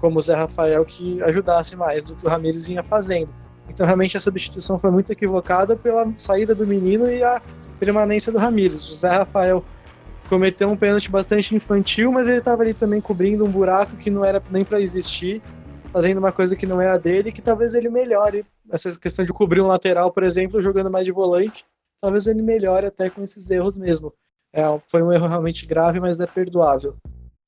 como 0.00 0.18
o 0.18 0.22
Zé 0.22 0.34
Rafael 0.34 0.84
que 0.84 1.22
ajudasse 1.22 1.76
mais 1.76 2.04
do 2.04 2.16
que 2.16 2.26
o 2.26 2.28
Ramires 2.28 2.66
vinha 2.66 2.82
fazendo. 2.82 3.28
Então 3.68 3.86
realmente 3.86 4.16
a 4.16 4.20
substituição 4.20 4.78
foi 4.78 4.90
muito 4.90 5.10
equivocada 5.10 5.76
pela 5.76 6.12
saída 6.16 6.54
do 6.54 6.66
menino 6.66 7.10
e 7.10 7.22
a 7.22 7.40
permanência 7.78 8.32
do 8.32 8.38
Ramires. 8.38 8.88
O 8.90 8.94
Zé 8.94 9.08
Rafael 9.08 9.64
cometeu 10.28 10.68
um 10.68 10.76
pênalti 10.76 11.10
bastante 11.10 11.54
infantil, 11.54 12.12
mas 12.12 12.28
ele 12.28 12.38
estava 12.38 12.62
ali 12.62 12.74
também 12.74 13.00
cobrindo 13.00 13.44
um 13.44 13.50
buraco 13.50 13.96
que 13.96 14.10
não 14.10 14.24
era 14.24 14.42
nem 14.50 14.64
para 14.64 14.80
existir, 14.80 15.40
fazendo 15.92 16.18
uma 16.18 16.32
coisa 16.32 16.56
que 16.56 16.66
não 16.66 16.80
é 16.80 16.88
a 16.88 16.96
dele, 16.96 17.32
que 17.32 17.42
talvez 17.42 17.74
ele 17.74 17.88
melhore 17.88 18.44
essa 18.70 18.98
questão 18.98 19.24
de 19.24 19.32
cobrir 19.32 19.60
um 19.60 19.66
lateral, 19.66 20.10
por 20.10 20.22
exemplo, 20.22 20.60
jogando 20.60 20.90
mais 20.90 21.04
de 21.04 21.12
volante, 21.12 21.64
talvez 22.00 22.26
ele 22.26 22.42
melhore 22.42 22.86
até 22.86 23.10
com 23.10 23.22
esses 23.22 23.50
erros 23.50 23.76
mesmo. 23.76 24.12
É, 24.52 24.62
foi 24.88 25.02
um 25.02 25.12
erro 25.12 25.26
realmente 25.26 25.66
grave, 25.66 26.00
mas 26.00 26.20
é 26.20 26.26
perdoável. 26.26 26.96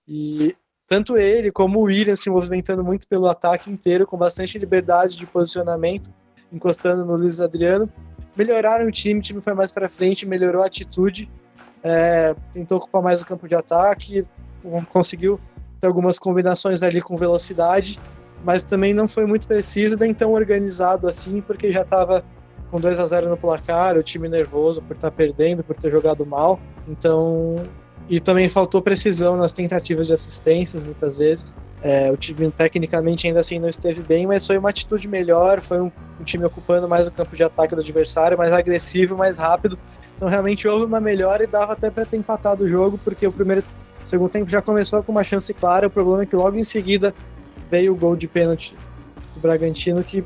E 0.06 0.56
tanto 0.86 1.16
ele 1.16 1.50
como 1.50 1.80
o 1.80 1.82
William 1.82 2.16
se 2.16 2.30
movimentando 2.30 2.84
muito 2.84 3.06
pelo 3.08 3.26
ataque 3.26 3.70
inteiro, 3.70 4.06
com 4.06 4.16
bastante 4.16 4.58
liberdade 4.58 5.16
de 5.16 5.26
posicionamento, 5.26 6.12
encostando 6.52 7.04
no 7.04 7.16
Luiz 7.16 7.40
Adriano, 7.40 7.90
melhoraram 8.36 8.86
o 8.86 8.92
time, 8.92 9.20
o 9.20 9.22
time 9.22 9.40
foi 9.40 9.54
mais 9.54 9.70
para 9.70 9.88
frente, 9.88 10.26
melhorou 10.26 10.62
a 10.62 10.66
atitude, 10.66 11.30
é, 11.82 12.34
tentou 12.52 12.78
ocupar 12.78 13.02
mais 13.02 13.20
o 13.20 13.26
campo 13.26 13.46
de 13.46 13.54
ataque, 13.54 14.24
conseguiu 14.90 15.38
ter 15.80 15.86
algumas 15.86 16.18
combinações 16.18 16.82
ali 16.82 17.00
com 17.00 17.16
velocidade 17.16 17.98
mas 18.44 18.62
também 18.62 18.94
não 18.94 19.08
foi 19.08 19.26
muito 19.26 19.46
preciso 19.46 19.96
nem 19.98 20.14
tão 20.14 20.32
organizado 20.32 21.08
assim, 21.08 21.40
porque 21.40 21.72
já 21.72 21.82
estava 21.82 22.24
com 22.70 22.80
2 22.80 22.98
a 22.98 23.06
0 23.06 23.28
no 23.28 23.36
placar, 23.36 23.96
o 23.96 24.02
time 24.02 24.28
nervoso 24.28 24.82
por 24.82 24.94
estar 24.94 25.10
tá 25.10 25.16
perdendo, 25.16 25.62
por 25.64 25.76
ter 25.76 25.90
jogado 25.90 26.24
mal. 26.24 26.60
Então, 26.86 27.56
e 28.08 28.20
também 28.20 28.48
faltou 28.48 28.80
precisão 28.80 29.36
nas 29.36 29.52
tentativas 29.52 30.06
de 30.06 30.12
assistências 30.12 30.82
muitas 30.82 31.18
vezes. 31.18 31.54
É, 31.82 32.10
o 32.10 32.16
time 32.16 32.50
tecnicamente 32.50 33.26
ainda 33.26 33.40
assim 33.40 33.58
não 33.58 33.68
esteve 33.68 34.02
bem, 34.02 34.26
mas 34.26 34.46
foi 34.46 34.58
uma 34.58 34.70
atitude 34.70 35.06
melhor, 35.06 35.60
foi 35.60 35.80
um, 35.80 35.92
um 36.20 36.24
time 36.24 36.44
ocupando 36.44 36.88
mais 36.88 37.06
o 37.06 37.12
campo 37.12 37.36
de 37.36 37.44
ataque 37.44 37.74
do 37.74 37.80
adversário, 37.80 38.36
mais 38.36 38.52
agressivo, 38.52 39.16
mais 39.16 39.38
rápido. 39.38 39.78
Então 40.16 40.28
realmente 40.28 40.66
houve 40.66 40.84
uma 40.84 41.00
melhora 41.00 41.44
e 41.44 41.46
dava 41.46 41.74
até 41.74 41.90
para 41.90 42.04
ter 42.04 42.16
empatado 42.16 42.64
o 42.64 42.68
jogo, 42.68 42.98
porque 43.04 43.26
o 43.26 43.32
primeiro 43.32 43.62
segundo 44.04 44.30
tempo 44.30 44.50
já 44.50 44.62
começou 44.62 45.02
com 45.02 45.12
uma 45.12 45.22
chance 45.22 45.52
clara, 45.54 45.86
o 45.86 45.90
problema 45.90 46.22
é 46.22 46.26
que 46.26 46.34
logo 46.34 46.56
em 46.56 46.62
seguida 46.62 47.14
veio 47.70 47.92
o 47.92 47.96
gol 47.96 48.16
de 48.16 48.26
pênalti 48.26 48.74
do 49.34 49.40
Bragantino 49.40 50.02
que, 50.02 50.24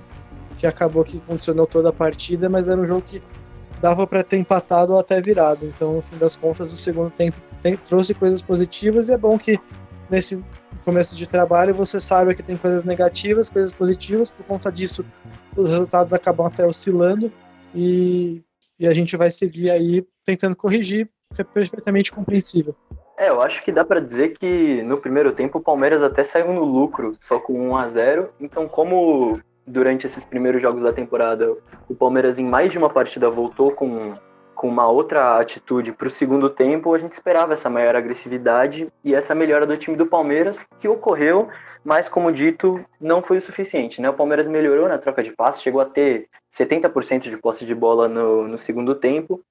que 0.63 0.67
acabou 0.69 1.03
que 1.03 1.19
condicionou 1.19 1.67
toda 1.67 1.89
a 1.89 1.93
partida, 1.93 2.49
mas 2.49 2.69
era 2.69 2.81
um 2.81 2.87
jogo 2.87 3.03
que 3.03 3.21
dava 3.81 4.07
para 4.07 4.23
ter 4.23 4.37
empatado 4.37 4.93
ou 4.93 4.99
até 5.01 5.21
virado. 5.21 5.67
Então, 5.67 5.95
no 5.95 6.03
fim 6.03 6.17
das 6.19 6.37
contas, 6.37 6.73
o 6.73 6.77
segundo 6.77 7.11
tempo 7.11 7.37
tem, 7.61 7.77
trouxe 7.77 8.15
coisas 8.15 8.41
positivas 8.41 9.09
e 9.09 9.13
é 9.13 9.19
bom 9.19 9.37
que 9.37 9.59
nesse 10.09 10.41
começo 10.85 11.17
de 11.17 11.27
trabalho 11.27 11.75
você 11.75 11.99
saiba 11.99 12.33
que 12.33 12.45
tem 12.45 12.57
coisas 12.57 12.85
negativas, 12.85 13.51
coisas 13.51 13.73
positivas, 13.73 14.31
por 14.31 14.47
conta 14.47 14.71
disso 14.71 15.05
os 15.57 15.69
resultados 15.69 16.13
acabam 16.13 16.47
até 16.47 16.65
oscilando 16.65 17.33
e, 17.75 18.41
e 18.79 18.87
a 18.87 18.95
gente 18.95 19.17
vai 19.17 19.33
seguir 19.33 19.69
aí 19.69 20.07
tentando 20.25 20.55
corrigir, 20.55 21.11
que 21.35 21.43
é 21.43 21.45
perfeitamente 21.45 22.13
compreensível. 22.13 22.77
É, 23.19 23.31
eu 23.31 23.43
acho 23.43 23.65
que 23.65 23.73
dá 23.73 23.85
para 23.85 23.99
dizer 23.99 24.39
que 24.39 24.81
no 24.83 24.99
primeiro 24.99 25.33
tempo 25.33 25.59
o 25.59 25.63
Palmeiras 25.63 26.05
até 26.05 26.23
saiu 26.23 26.53
no 26.53 26.65
lucro, 26.65 27.17
só 27.21 27.41
com 27.41 27.71
1 27.71 27.77
a 27.77 27.89
0. 27.89 28.29
Então, 28.41 28.69
como 28.69 29.41
durante 29.73 30.07
esses 30.07 30.25
primeiros 30.25 30.61
jogos 30.61 30.83
da 30.83 30.93
temporada 30.93 31.57
o 31.89 31.95
Palmeiras 31.95 32.39
em 32.39 32.45
mais 32.45 32.71
de 32.71 32.79
uma 32.79 32.91
partida 32.91 33.31
voltou 33.31 33.73
com, 33.73 34.15
com 34.55 34.69
uma 34.69 34.87
outra 34.87 35.39
atitude 35.39 35.93
para 35.93 36.09
o 36.09 36.11
segundo 36.11 36.51
tempo, 36.51 36.95
a 36.95 36.99
gente 36.99 37.13
esperava 37.13 37.55
essa 37.55 37.71
maior 37.71 37.97
agressividade 37.97 38.87
e 39.03 39.15
essa 39.15 39.35
melhora 39.35 39.67
do 39.67 39.77
time 39.77 39.97
do 39.97 40.07
Palmeiras 40.07 40.67
que 40.79 40.87
ocorreu, 40.87 41.49
mas 41.83 42.09
como 42.09 42.31
dito, 42.31 42.85
não 43.01 43.23
foi 43.23 43.39
o 43.39 43.43
suficiente. 43.43 44.01
Né? 44.01 44.11
O 44.11 44.15
Palmeiras 44.15 44.47
melhorou 44.47 44.89
na 44.89 44.99
troca 44.99 45.23
de 45.23 45.33
passes, 45.33 45.63
chegou 45.63 45.81
a 45.81 45.87
ter 45.87 46.29
70% 46.53 47.23
de 47.23 47.37
posse 47.39 47.65
de 47.65 47.75
bola 47.75 48.09
no, 48.09 48.47
no 48.47 48.59
segundo 48.59 48.95
tempo, 48.95 49.43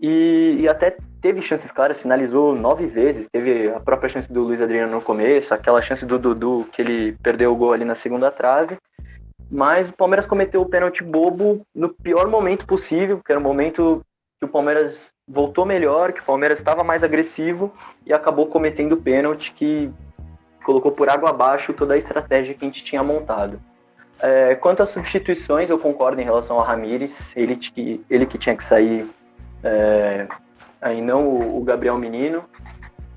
e, 0.00 0.56
e, 0.60 0.68
até 0.68 0.96
teve 1.22 1.40
chances 1.40 1.70
claras, 1.70 2.00
finalizou 2.00 2.54
nove 2.54 2.84
vezes. 2.86 3.28
Teve 3.30 3.70
a 3.70 3.78
própria 3.78 4.08
chance 4.08 4.30
do 4.30 4.42
Luiz 4.42 4.60
Adriano 4.60 4.92
no 4.92 5.00
começo, 5.00 5.54
aquela 5.54 5.80
chance 5.80 6.04
do 6.04 6.18
Dudu 6.18 6.66
que 6.72 6.82
ele 6.82 7.16
perdeu 7.22 7.52
o 7.52 7.56
gol 7.56 7.72
ali 7.72 7.84
na 7.84 7.94
segunda 7.94 8.30
trave. 8.30 8.76
Mas 9.50 9.88
o 9.88 9.92
Palmeiras 9.92 10.26
cometeu 10.26 10.62
o 10.62 10.68
pênalti 10.68 11.02
bobo 11.02 11.64
no 11.74 11.88
pior 11.88 12.28
momento 12.28 12.66
possível, 12.66 13.20
que 13.24 13.30
era 13.30 13.38
o 13.38 13.42
momento 13.42 14.02
que 14.40 14.46
o 14.46 14.48
Palmeiras 14.48 15.12
voltou 15.26 15.64
melhor, 15.64 16.12
que 16.12 16.20
o 16.20 16.24
Palmeiras 16.24 16.58
estava 16.58 16.82
mais 16.82 17.04
agressivo 17.04 17.72
e 18.04 18.12
acabou 18.12 18.46
cometendo 18.46 18.92
o 18.92 19.00
pênalti 19.00 19.52
que 19.52 19.90
colocou 20.64 20.92
por 20.92 21.08
água 21.08 21.30
abaixo 21.30 21.72
toda 21.72 21.94
a 21.94 21.98
estratégia 21.98 22.54
que 22.54 22.64
a 22.64 22.68
gente 22.68 22.82
tinha 22.82 23.02
montado. 23.02 23.60
É, 24.20 24.54
quanto 24.54 24.82
às 24.82 24.90
substituições, 24.90 25.70
eu 25.70 25.78
concordo 25.78 26.20
em 26.20 26.24
relação 26.24 26.58
a 26.60 26.64
Ramires, 26.64 27.36
ele, 27.36 27.58
ele 28.08 28.26
que 28.26 28.38
tinha 28.38 28.56
que 28.56 28.64
sair 28.64 29.08
é, 29.62 30.26
aí 30.80 31.00
não 31.00 31.26
o, 31.26 31.58
o 31.58 31.64
Gabriel 31.64 31.98
Menino. 31.98 32.44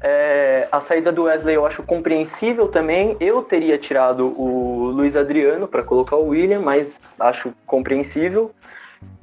É, 0.01 0.67
a 0.71 0.79
saída 0.79 1.11
do 1.11 1.23
Wesley 1.23 1.55
eu 1.55 1.65
acho 1.65 1.81
compreensível 1.83 2.67
também. 2.67 3.17
Eu 3.19 3.41
teria 3.41 3.77
tirado 3.77 4.31
o 4.39 4.91
Luiz 4.91 5.15
Adriano 5.15 5.67
para 5.67 5.83
colocar 5.83 6.15
o 6.15 6.29
William, 6.29 6.59
mas 6.59 6.99
acho 7.19 7.53
compreensível. 7.65 8.51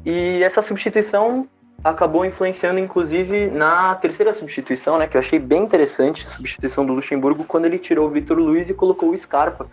E 0.05 0.43
essa 0.43 0.63
substituição 0.63 1.49
acabou 1.83 2.25
influenciando, 2.25 2.79
inclusive, 2.79 3.49
na 3.49 3.95
terceira 3.97 4.33
substituição, 4.33 4.99
né, 4.99 5.07
que 5.07 5.17
eu 5.17 5.21
achei 5.21 5.39
bem 5.39 5.63
interessante, 5.63 6.27
a 6.27 6.31
substituição 6.31 6.87
do 6.87 6.95
Luxemburgo, 6.95 7.45
quando 7.45 7.67
ele 7.67 7.79
tirou 7.79 8.07
o 8.07 8.11
Vitor 8.11 8.39
Luiz 8.39 8.71
e 8.71 8.75
colocou 8.75 9.11
o 9.11 9.19
Scarpa. 9.19 9.67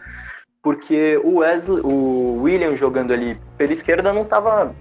Porque 0.62 1.20
o 1.24 1.38
Wesley, 1.38 1.81
o 1.84 2.41
William 2.43 2.75
jogando 2.75 3.13
ali 3.13 3.38
pela 3.58 3.74
esquerda 3.74 4.13
não 4.13 4.22
estava 4.24 4.75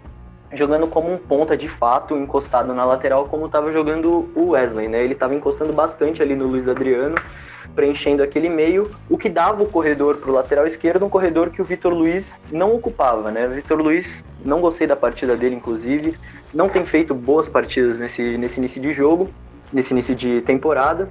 jogando 0.52 0.86
como 0.86 1.12
um 1.12 1.18
ponta 1.18 1.56
de 1.56 1.68
fato, 1.68 2.16
encostado 2.16 2.74
na 2.74 2.84
lateral, 2.84 3.26
como 3.26 3.46
estava 3.46 3.72
jogando 3.72 4.30
o 4.34 4.50
Wesley, 4.50 4.88
né? 4.88 5.02
Ele 5.02 5.12
estava 5.12 5.34
encostando 5.34 5.72
bastante 5.72 6.22
ali 6.22 6.34
no 6.34 6.46
Luiz 6.46 6.68
Adriano, 6.68 7.16
preenchendo 7.74 8.22
aquele 8.22 8.48
meio, 8.48 8.90
o 9.08 9.16
que 9.16 9.28
dava 9.28 9.62
o 9.62 9.68
corredor 9.68 10.16
para 10.16 10.30
o 10.30 10.34
lateral 10.34 10.66
esquerdo, 10.66 11.06
um 11.06 11.08
corredor 11.08 11.50
que 11.50 11.62
o 11.62 11.64
Vitor 11.64 11.92
Luiz 11.92 12.40
não 12.50 12.74
ocupava, 12.74 13.30
né? 13.30 13.46
Vitor 13.46 13.80
Luiz, 13.80 14.24
não 14.44 14.60
gostei 14.60 14.86
da 14.86 14.96
partida 14.96 15.36
dele, 15.36 15.54
inclusive, 15.54 16.16
não 16.52 16.68
tem 16.68 16.84
feito 16.84 17.14
boas 17.14 17.48
partidas 17.48 17.98
nesse, 17.98 18.36
nesse 18.36 18.58
início 18.58 18.82
de 18.82 18.92
jogo, 18.92 19.28
nesse 19.72 19.92
início 19.92 20.14
de 20.14 20.40
temporada, 20.40 21.10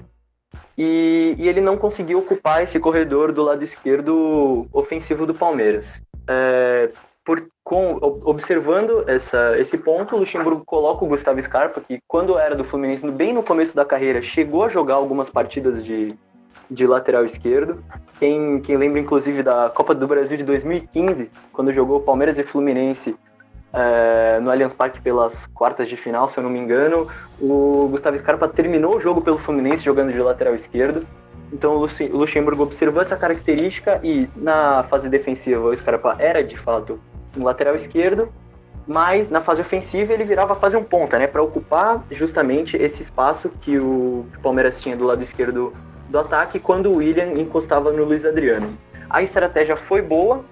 e, 0.77 1.35
e 1.37 1.47
ele 1.47 1.61
não 1.61 1.77
conseguiu 1.77 2.19
ocupar 2.19 2.63
esse 2.63 2.79
corredor 2.79 3.31
do 3.31 3.43
lado 3.43 3.63
esquerdo 3.63 4.67
ofensivo 4.73 5.25
do 5.25 5.33
Palmeiras. 5.33 6.01
É, 6.27 6.89
por, 7.29 7.47
com, 7.63 7.99
observando 8.25 9.03
essa, 9.07 9.55
esse 9.59 9.77
ponto, 9.77 10.15
o 10.15 10.19
Luxemburgo 10.19 10.65
coloca 10.65 11.05
o 11.05 11.07
Gustavo 11.07 11.39
Scarpa, 11.39 11.79
que 11.79 11.99
quando 12.07 12.39
era 12.39 12.55
do 12.55 12.63
Fluminense, 12.63 13.07
bem 13.07 13.33
no 13.33 13.43
começo 13.43 13.75
da 13.75 13.85
carreira, 13.85 14.19
chegou 14.19 14.63
a 14.63 14.67
jogar 14.67 14.95
algumas 14.95 15.29
partidas 15.29 15.83
de, 15.83 16.15
de 16.71 16.87
lateral 16.87 17.23
esquerdo. 17.23 17.83
Quem, 18.17 18.59
quem 18.61 18.77
lembra, 18.77 18.99
inclusive, 18.99 19.43
da 19.43 19.69
Copa 19.69 19.93
do 19.93 20.07
Brasil 20.07 20.37
de 20.37 20.43
2015, 20.43 21.29
quando 21.53 21.71
jogou 21.71 21.99
Palmeiras 21.99 22.39
e 22.39 22.43
Fluminense 22.43 23.15
é, 23.73 24.39
no 24.41 24.49
Allianz 24.49 24.73
Parque 24.73 24.99
pelas 24.99 25.45
quartas 25.53 25.87
de 25.87 25.95
final, 25.95 26.27
se 26.27 26.39
eu 26.39 26.43
não 26.43 26.49
me 26.49 26.57
engano, 26.57 27.07
o 27.39 27.89
Gustavo 27.91 28.17
Scarpa 28.17 28.47
terminou 28.47 28.95
o 28.95 28.99
jogo 28.99 29.21
pelo 29.21 29.37
Fluminense 29.37 29.83
jogando 29.83 30.11
de 30.11 30.19
lateral 30.19 30.55
esquerdo. 30.55 31.05
Então 31.53 31.75
o 31.75 31.87
Luxemburgo 32.17 32.63
observou 32.63 33.03
essa 33.03 33.15
característica 33.15 33.99
e 34.03 34.27
na 34.35 34.81
fase 34.81 35.07
defensiva 35.07 35.67
o 35.67 35.75
Scarpa 35.75 36.15
era 36.17 36.43
de 36.43 36.57
fato 36.57 36.99
lateral 37.43 37.75
esquerdo, 37.75 38.31
mas 38.89 39.29
na 39.29 39.39
fase 39.39 39.61
ofensiva 39.61 40.13
ele 40.13 40.23
virava 40.23 40.55
quase 40.55 40.75
um 40.75 40.83
ponta, 40.83 41.19
né, 41.19 41.27
para 41.27 41.43
ocupar 41.43 42.03
justamente 42.09 42.75
esse 42.75 43.03
espaço 43.03 43.49
que 43.61 43.77
o, 43.77 44.25
Palmeiras 44.41 44.81
tinha 44.81 44.97
do 44.97 45.05
lado 45.05 45.21
esquerdo 45.21 45.73
do 46.09 46.17
ataque 46.17 46.59
quando 46.59 46.89
o 46.89 46.97
William 46.97 47.33
encostava 47.33 47.91
no 47.91 48.03
Luiz 48.03 48.25
Adriano. 48.25 48.75
A 49.07 49.21
estratégia 49.21 49.75
foi 49.75 50.01
boa, 50.01 50.43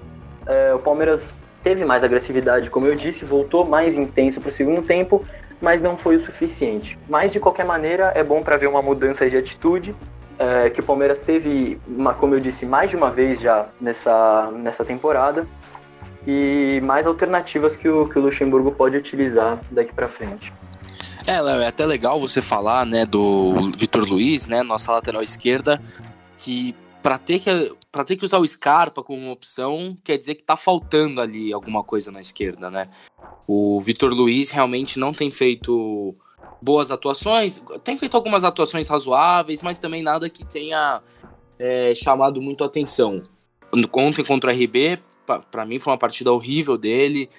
é, 0.45 0.71
o 0.73 0.77
Palmeiras 0.79 1.33
teve 1.63 1.83
mais 1.83 2.03
agressividade, 2.03 2.69
como 2.69 2.85
eu 2.85 2.95
disse, 2.95 3.25
voltou 3.25 3.65
mais 3.65 3.95
intenso 3.95 4.39
para 4.39 4.49
o 4.49 4.53
segundo 4.53 4.83
tempo, 4.83 5.25
mas 5.59 5.81
não 5.81 5.97
foi 5.97 6.15
o 6.15 6.19
suficiente. 6.19 6.97
Mas 7.09 7.31
de 7.31 7.39
qualquer 7.39 7.65
maneira 7.65 8.11
é 8.13 8.23
bom 8.23 8.43
para 8.43 8.55
ver 8.55 8.67
uma 8.67 8.83
mudança 8.83 9.27
de 9.27 9.35
atitude 9.35 9.95
é, 10.37 10.69
que 10.69 10.79
o 10.79 10.83
Palmeiras 10.83 11.19
teve, 11.21 11.79
uma, 11.87 12.13
como 12.13 12.35
eu 12.35 12.39
disse, 12.39 12.65
mais 12.65 12.89
de 12.89 12.95
uma 12.95 13.09
vez 13.09 13.39
já 13.39 13.65
nessa, 13.81 14.51
nessa 14.51 14.85
temporada 14.85 15.47
e 16.27 16.81
mais 16.81 17.07
alternativas 17.07 17.77
que 17.77 17.87
o, 17.87 18.09
que 18.09 18.19
o 18.19 18.21
Luxemburgo 18.21 18.73
pode 18.73 18.97
utilizar 18.97 19.61
daqui 19.71 19.93
para 19.93 20.09
frente. 20.09 20.51
É, 21.25 21.39
Léo, 21.39 21.61
é 21.61 21.67
até 21.67 21.85
legal 21.85 22.19
você 22.19 22.41
falar, 22.41 22.85
né, 22.85 23.05
do 23.05 23.71
Vitor 23.77 24.03
Luiz, 24.03 24.45
né, 24.45 24.61
nossa 24.61 24.91
lateral 24.91 25.23
esquerda, 25.23 25.81
que 26.37 26.75
para 27.01 27.17
ter 27.17 27.39
que 27.39 27.73
para 27.89 28.03
ter 28.03 28.17
que 28.17 28.25
usar 28.25 28.37
o 28.37 28.47
Scarpa 28.47 29.01
como 29.01 29.31
opção, 29.31 29.95
quer 30.03 30.17
dizer 30.17 30.35
que 30.35 30.43
tá 30.43 30.55
faltando 30.55 31.21
ali 31.21 31.53
alguma 31.53 31.83
coisa 31.83 32.11
na 32.11 32.19
esquerda, 32.19 32.69
né? 32.69 32.89
O 33.47 33.79
Vitor 33.81 34.13
Luiz 34.13 34.51
realmente 34.51 34.99
não 34.99 35.13
tem 35.13 35.31
feito 35.31 36.13
boas 36.61 36.91
atuações, 36.91 37.61
tem 37.83 37.97
feito 37.97 38.15
algumas 38.15 38.43
atuações 38.43 38.87
razoáveis, 38.87 39.63
mas 39.63 39.77
também 39.79 40.03
nada 40.03 40.29
que 40.29 40.45
tenha 40.45 41.01
é, 41.57 41.95
chamado 41.95 42.41
muito 42.41 42.63
atenção. 42.63 43.21
Ontem 43.93 44.23
contra 44.23 44.51
o 44.51 44.53
RB, 44.53 44.99
para 45.51 45.65
mim 45.65 45.79
foi 45.79 45.91
uma 45.91 45.99
partida 45.99 46.31
horrível 46.31 46.77
dele. 46.77 47.29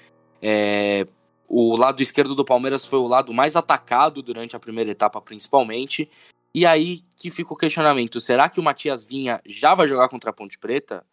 É, 0.43 1.07
o 1.49 1.77
lado 1.77 2.03
esquerdo 2.03 2.35
do 2.35 2.45
Palmeiras 2.45 2.87
foi 2.87 2.99
o 2.99 3.07
lado 3.07 3.33
mais 3.33 3.57
atacado 3.57 4.23
durante 4.23 4.55
a 4.55 4.61
primeira 4.61 4.91
etapa, 4.91 5.21
principalmente. 5.21 6.09
E 6.55 6.67
aí 6.67 7.01
que 7.17 7.31
fica 7.31 7.53
o 7.53 7.57
questionamento: 7.57 8.21
será 8.21 8.49
que 8.49 8.61
o 8.61 8.63
Matias 8.63 9.05
Vinha 9.05 9.41
já 9.47 9.75
vai 9.75 9.89
jogar 9.89 10.09
contra 10.09 10.31
a 10.31 10.33
Ponte 10.33 10.59
Preta? 10.59 11.05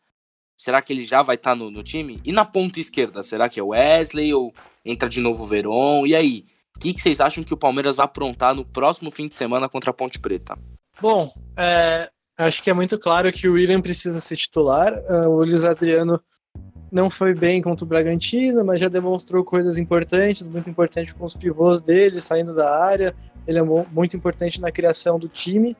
Será 0.57 0.81
que 0.81 0.93
ele 0.93 1.03
já 1.03 1.21
vai 1.21 1.35
estar 1.35 1.51
tá 1.51 1.55
no, 1.55 1.69
no, 1.69 1.83
time? 1.83 2.21
E 2.23 2.31
na 2.31 2.45
ponta 2.45 2.79
esquerda, 2.79 3.21
será 3.23 3.49
que 3.49 3.59
é 3.59 3.63
Wesley 3.63 4.33
ou 4.33 4.53
entra 4.85 5.09
de 5.09 5.19
novo 5.19 5.43
o 5.43 5.45
Veron? 5.45 6.05
E 6.05 6.15
aí? 6.15 6.45
O 6.75 6.79
que, 6.79 6.93
que, 6.93 7.01
vocês 7.01 7.21
acham 7.21 7.43
que 7.43 7.53
o 7.53 7.57
Palmeiras 7.57 7.97
vai 7.97 8.05
aprontar 8.05 8.53
no 8.53 8.65
próximo 8.65 9.09
fim 9.09 9.27
de 9.27 9.35
semana 9.35 9.69
contra 9.69 9.91
a 9.91 9.93
Ponte 9.93 10.19
Preta? 10.19 10.57
Bom, 11.01 11.33
é, 11.57 12.09
acho 12.37 12.61
que 12.61 12.69
é 12.69 12.73
muito 12.73 12.97
claro 12.97 13.31
que 13.31 13.47
o 13.47 13.53
William 13.53 13.81
precisa 13.81 14.19
ser 14.19 14.35
titular. 14.35 14.93
Uh, 15.09 15.29
o 15.29 15.43
Luiz 15.43 15.63
Adriano 15.63 16.21
não 16.95 17.09
foi 17.09 17.33
bem 17.33 17.61
contra 17.61 17.83
o 17.83 17.87
Bragantino, 17.87 18.63
mas 18.63 18.79
já 18.79 18.87
demonstrou 18.87 19.43
coisas 19.43 19.77
importantes, 19.77 20.47
muito 20.47 20.69
importante 20.69 21.13
com 21.13 21.25
os 21.25 21.35
pivôs 21.35 21.81
dele 21.81 22.21
saindo 22.21 22.55
da 22.55 22.73
área. 22.73 23.13
Ele 23.45 23.59
é 23.59 23.61
muito 23.61 24.15
importante 24.15 24.61
na 24.61 24.71
criação 24.71 25.19
do 25.19 25.27
time. 25.27 25.75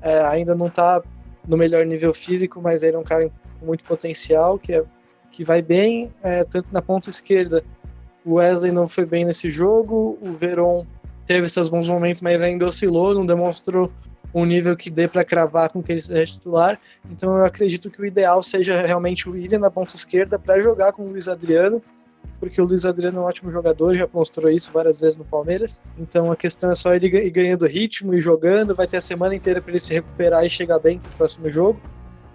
É, 0.00 0.22
ainda 0.22 0.54
não 0.54 0.68
está 0.68 1.02
no 1.46 1.58
melhor 1.58 1.84
nível 1.84 2.14
físico, 2.14 2.62
mas 2.62 2.82
ele 2.82 2.96
é 2.96 2.98
um 2.98 3.04
cara 3.04 3.30
com 3.60 3.66
muito 3.66 3.84
potencial, 3.84 4.58
que, 4.58 4.72
é, 4.72 4.82
que 5.30 5.44
vai 5.44 5.60
bem, 5.60 6.14
é, 6.22 6.42
tanto 6.44 6.68
na 6.72 6.80
ponta 6.80 7.10
esquerda. 7.10 7.62
O 8.24 8.36
Wesley 8.36 8.72
não 8.72 8.88
foi 8.88 9.04
bem 9.04 9.22
nesse 9.22 9.50
jogo, 9.50 10.16
o 10.18 10.30
Veron 10.30 10.86
teve 11.26 11.46
seus 11.46 11.68
bons 11.68 11.86
momentos, 11.86 12.22
mas 12.22 12.40
ainda 12.40 12.64
oscilou, 12.64 13.12
não 13.12 13.26
demonstrou 13.26 13.92
um 14.34 14.44
nível 14.44 14.76
que 14.76 14.90
dê 14.90 15.06
para 15.06 15.24
cravar 15.24 15.70
com 15.70 15.82
que 15.82 15.92
ele 15.92 16.02
seja 16.02 16.32
titular. 16.32 16.78
Então 17.08 17.38
eu 17.38 17.44
acredito 17.44 17.88
que 17.88 18.02
o 18.02 18.04
ideal 18.04 18.42
seja 18.42 18.84
realmente 18.84 19.28
o 19.28 19.32
William 19.32 19.60
na 19.60 19.70
ponta 19.70 19.94
esquerda 19.94 20.38
para 20.38 20.60
jogar 20.60 20.92
com 20.92 21.04
o 21.04 21.08
Luiz 21.10 21.28
Adriano, 21.28 21.80
porque 22.40 22.60
o 22.60 22.64
Luiz 22.64 22.84
Adriano 22.84 23.18
é 23.18 23.20
um 23.20 23.24
ótimo 23.24 23.52
jogador, 23.52 23.94
já 23.94 24.08
mostrou 24.12 24.50
isso 24.50 24.72
várias 24.72 25.00
vezes 25.00 25.16
no 25.16 25.24
Palmeiras. 25.24 25.80
Então 25.96 26.32
a 26.32 26.36
questão 26.36 26.70
é 26.70 26.74
só 26.74 26.92
ele 26.92 27.06
ir 27.06 27.30
ganhando 27.30 27.64
ritmo 27.64 28.12
e 28.12 28.20
jogando, 28.20 28.74
vai 28.74 28.88
ter 28.88 28.96
a 28.96 29.00
semana 29.00 29.34
inteira 29.36 29.62
para 29.62 29.70
ele 29.70 29.78
se 29.78 29.94
recuperar 29.94 30.44
e 30.44 30.50
chegar 30.50 30.80
bem 30.80 30.98
para 30.98 31.10
o 31.10 31.12
próximo 31.12 31.48
jogo. 31.48 31.80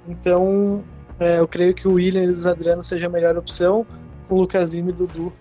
Então 0.07 0.81
é, 1.19 1.39
eu 1.39 1.47
creio 1.47 1.73
que 1.73 1.85
o 1.85 1.93
William 1.93 2.21
e 2.21 2.25
o 2.25 2.29
Luiz 2.29 2.45
Adriano 2.45 2.81
seja 2.81 3.07
a 3.07 3.09
melhor 3.09 3.37
opção, 3.37 3.85
com 4.29 4.35
o 4.35 4.41
Lucasinho 4.41 4.87
e 4.87 4.91
o 4.91 4.93
Dudu 4.93 5.33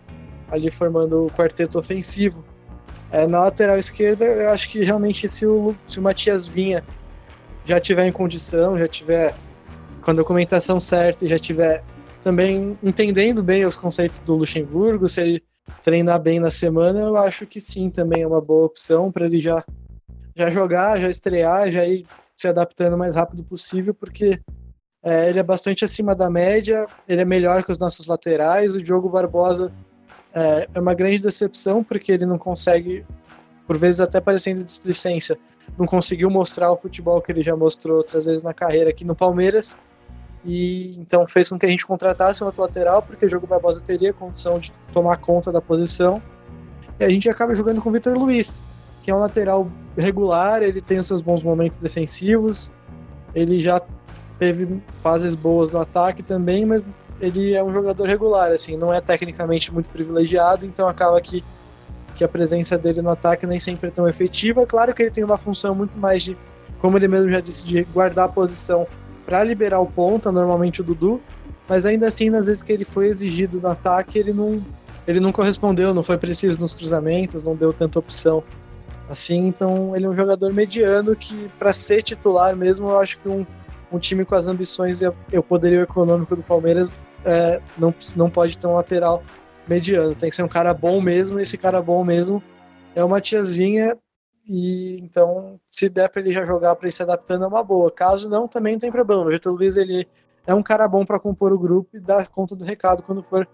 ali 0.51 0.71
formando 0.71 1.27
o 1.27 1.31
quarteto 1.31 1.79
ofensivo. 1.79 2.43
É, 3.11 3.27
na 3.27 3.41
lateral 3.41 3.79
esquerda, 3.79 4.25
eu 4.25 4.51
acho 4.51 4.69
que 4.69 4.85
realmente 4.85 5.27
se 5.29 5.47
o, 5.47 5.75
se 5.87 5.99
o 5.99 6.03
Matias 6.03 6.47
Vinha 6.47 6.85
já 7.65 7.81
tiver 7.81 8.07
em 8.07 8.13
condição, 8.13 8.79
já 8.79 8.87
tiver 8.87 9.35
com 10.03 10.11
a 10.11 10.15
documentação 10.15 10.79
certa 10.79 11.25
e 11.25 11.29
já 11.29 11.39
tiver 11.39 11.83
também 12.23 12.79
entendendo 12.83 13.43
bem 13.43 13.65
os 13.65 13.77
conceitos 13.77 14.21
do 14.21 14.35
Luxemburgo, 14.35 15.09
se 15.09 15.21
ele 15.21 15.43
treinar 15.85 16.21
bem 16.21 16.39
na 16.39 16.51
semana, 16.51 17.01
eu 17.01 17.17
acho 17.17 17.47
que 17.47 17.61
sim, 17.61 17.91
também 17.91 18.23
é 18.23 18.27
uma 18.27 18.41
boa 18.41 18.67
opção 18.67 19.11
para 19.11 19.27
ele 19.27 19.41
já, 19.41 19.65
já 20.35 20.51
jogar, 20.51 21.01
já 21.01 21.09
estrear, 21.09 21.71
já 21.71 21.87
ir 21.87 22.07
se 22.37 22.49
adaptando 22.49 22.95
o 22.95 22.99
mais 22.99 23.17
rápido 23.17 23.43
possível, 23.43 23.95
porque 23.95 24.41
é, 25.03 25.29
ele 25.29 25.39
é 25.39 25.43
bastante 25.43 25.85
acima 25.85 26.15
da 26.15 26.31
média, 26.31 26.87
ele 27.09 27.23
é 27.23 27.25
melhor 27.25 27.65
que 27.65 27.73
os 27.73 27.79
nossos 27.79 28.07
laterais, 28.07 28.75
o 28.75 28.83
Diogo 28.83 29.09
Barbosa 29.09 29.73
é, 30.35 30.69
é 30.75 30.81
uma 30.81 30.95
grande 30.95 31.19
decepção, 31.19 31.83
porque 31.83 32.13
ele 32.13 32.27
não 32.27 32.39
consegue, 32.39 33.05
por 33.67 33.77
vezes 33.77 34.01
até 34.01 34.21
parecendo 34.21 34.65
displicência, 34.65 35.39
não 35.77 35.87
conseguiu 35.87 36.31
mostrar 36.31 36.73
o 36.73 36.77
futebol 36.77 37.21
que 37.21 37.33
ele 37.33 37.43
já 37.43 37.57
mostrou 37.57 37.97
outras 37.99 38.25
vezes 38.25 38.43
na 38.43 38.55
carreira 38.55 38.91
aqui 38.91 39.05
no 39.05 39.15
Palmeiras. 39.15 39.77
E 40.45 40.97
então 40.99 41.27
fez 41.27 41.49
com 41.49 41.59
que 41.59 41.67
a 41.67 41.69
gente 41.69 41.85
contratasse 41.85 42.43
um 42.43 42.47
outro 42.47 42.63
lateral, 42.63 43.03
porque 43.03 43.27
o 43.27 43.31
jogo 43.31 43.47
Barbosa 43.47 43.83
teria 43.83 44.13
condição 44.13 44.59
de 44.59 44.73
tomar 44.93 45.17
conta 45.19 45.51
da 45.51 45.61
posição. 45.61 46.23
E 46.99 47.05
a 47.05 47.09
gente 47.09 47.29
acaba 47.29 47.55
jogando 47.55 47.83
com 47.83 47.91
o 47.91 47.93
Vitor 47.93 48.17
Luiz, 48.17 48.63
que 49.03 49.11
é 49.11 49.15
um 49.15 49.19
lateral 49.19 49.69
regular, 49.97 50.63
ele 50.63 50.81
tem 50.81 50.99
os 50.99 51.07
seus 51.07 51.21
bons 51.21 51.43
momentos 51.43 51.79
defensivos, 51.79 52.73
ele 53.35 53.61
já 53.61 53.81
teve 54.39 54.81
fases 55.03 55.35
boas 55.35 55.73
no 55.73 55.81
ataque 55.81 56.23
também, 56.23 56.65
mas 56.65 56.87
ele 57.21 57.55
é 57.55 57.63
um 57.63 57.73
jogador 57.73 58.07
regular, 58.07 58.53
assim, 58.53 58.77
não 58.77 58.93
é 58.93 59.01
tecnicamente 59.01 59.73
muito 59.73 59.91
privilegiado, 59.91 60.65
então 60.65 60.89
acaba 60.89 61.21
que, 61.21 61.43
que 62.17 62.23
a 62.23 62.29
presença 62.29 62.79
dele 62.79 63.03
no 63.03 63.11
ataque 63.11 63.47
nem 63.47 63.59
sempre 63.59 63.89
é 63.89 63.91
tão 63.91 64.09
efetiva. 64.09 64.67
Claro 64.67 64.95
que 64.95 65.03
ele 65.03 65.11
tem 65.11 65.25
uma 65.25 65.39
função 65.39 65.75
muito 65.75 65.99
mais 65.99 66.23
de, 66.23 66.37
como 66.81 66.97
ele 66.97 67.09
mesmo 67.09 67.31
já 67.31 67.41
disse, 67.41 67.67
de 67.67 67.83
guardar 67.85 68.27
a 68.27 68.29
posição 68.29 68.87
para 69.27 69.43
liberar 69.45 69.81
o 69.81 69.87
ponta, 69.87 70.33
normalmente 70.33 70.81
o 70.81 70.85
Dudu, 70.85 71.21
mas 71.69 71.85
ainda 71.85 72.09
assim, 72.09 72.31
nas 72.31 72.47
vezes 72.47 72.63
que 72.63 72.73
ele 72.73 72.85
foi 72.85 73.09
exigido 73.09 73.61
no 73.61 73.69
ataque, 73.69 74.19
ele 74.19 74.33
não, 74.33 74.65
ele 75.07 75.21
não 75.21 75.33
correspondeu, 75.33 75.93
não 75.93 76.03
foi 76.03 76.17
preciso 76.17 76.59
nos 76.61 76.73
cruzamentos, 76.73 77.45
não 77.45 77.55
deu 77.55 77.73
tanta 77.73 77.99
opção. 77.99 78.43
Assim, 79.09 79.47
então 79.47 79.95
ele 79.97 80.07
é 80.07 80.09
um 80.09 80.15
jogador 80.15 80.53
mediano 80.53 81.17
que, 81.17 81.51
para 81.59 81.73
ser 81.73 82.03
titular 82.03 82.55
mesmo, 82.55 82.89
eu 82.89 82.99
acho 82.99 83.19
que 83.19 83.29
um, 83.29 83.47
um 83.93 83.99
time 83.99 84.25
com 84.25 84.35
as 84.35 84.47
ambições 84.49 85.01
e 85.03 85.39
o 85.39 85.43
poderio 85.43 85.83
econômico 85.83 86.37
do 86.37 86.43
Palmeiras 86.43 86.99
é, 87.25 87.61
não, 87.77 87.95
não 88.17 88.31
pode 88.31 88.57
ter 88.57 88.67
um 88.67 88.75
lateral 88.75 89.23
mediano, 89.67 90.15
tem 90.15 90.31
que 90.31 90.37
ser 90.37 90.43
um 90.43 90.49
cara 90.49 90.73
bom 90.73 91.01
mesmo, 91.01 91.39
e 91.39 91.43
esse 91.43 91.59
cara 91.59 91.81
bom 91.83 92.03
mesmo 92.03 92.43
é 92.95 93.05
o 93.05 93.09
Matias 93.09 93.55
Vinha, 93.55 93.97
e 94.49 94.99
então, 95.01 95.61
se 95.71 95.91
der 95.91 96.09
para 96.09 96.23
ele 96.23 96.33
já 96.33 96.45
jogar 96.45 96.75
para 96.75 96.89
ir 96.89 96.93
se 96.93 97.03
adaptando, 97.03 97.45
é 97.45 97.47
uma 97.47 97.63
boa. 97.63 97.91
Caso 97.91 98.31
não, 98.31 98.49
também 98.49 98.73
não 98.73 98.81
tem 98.81 98.91
problema. 98.91 99.23
O 99.23 99.29
Vitor 99.29 99.53
Luiz 99.53 99.77
ele 99.77 100.09
é 100.47 100.55
um 100.55 100.63
cara 100.63 100.89
bom 100.89 101.05
para 101.05 101.21
compor 101.21 101.53
o 101.53 101.59
grupo 101.59 101.95
e 101.95 102.01
dar 102.01 102.29
conta 102.29 102.57
do 102.57 102.65
recado 102.65 103.03
quando 103.03 103.23
for 103.23 103.47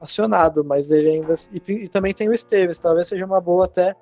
acionado, 0.00 0.64
mas 0.64 0.90
ele 0.90 1.10
ainda. 1.10 1.34
E, 1.52 1.72
e 1.84 1.88
também 1.88 2.12
tem 2.12 2.28
o 2.28 2.32
Esteves, 2.32 2.80
talvez 2.80 3.06
seja 3.06 3.24
uma 3.24 3.40
boa 3.40 3.66
até 3.66 3.94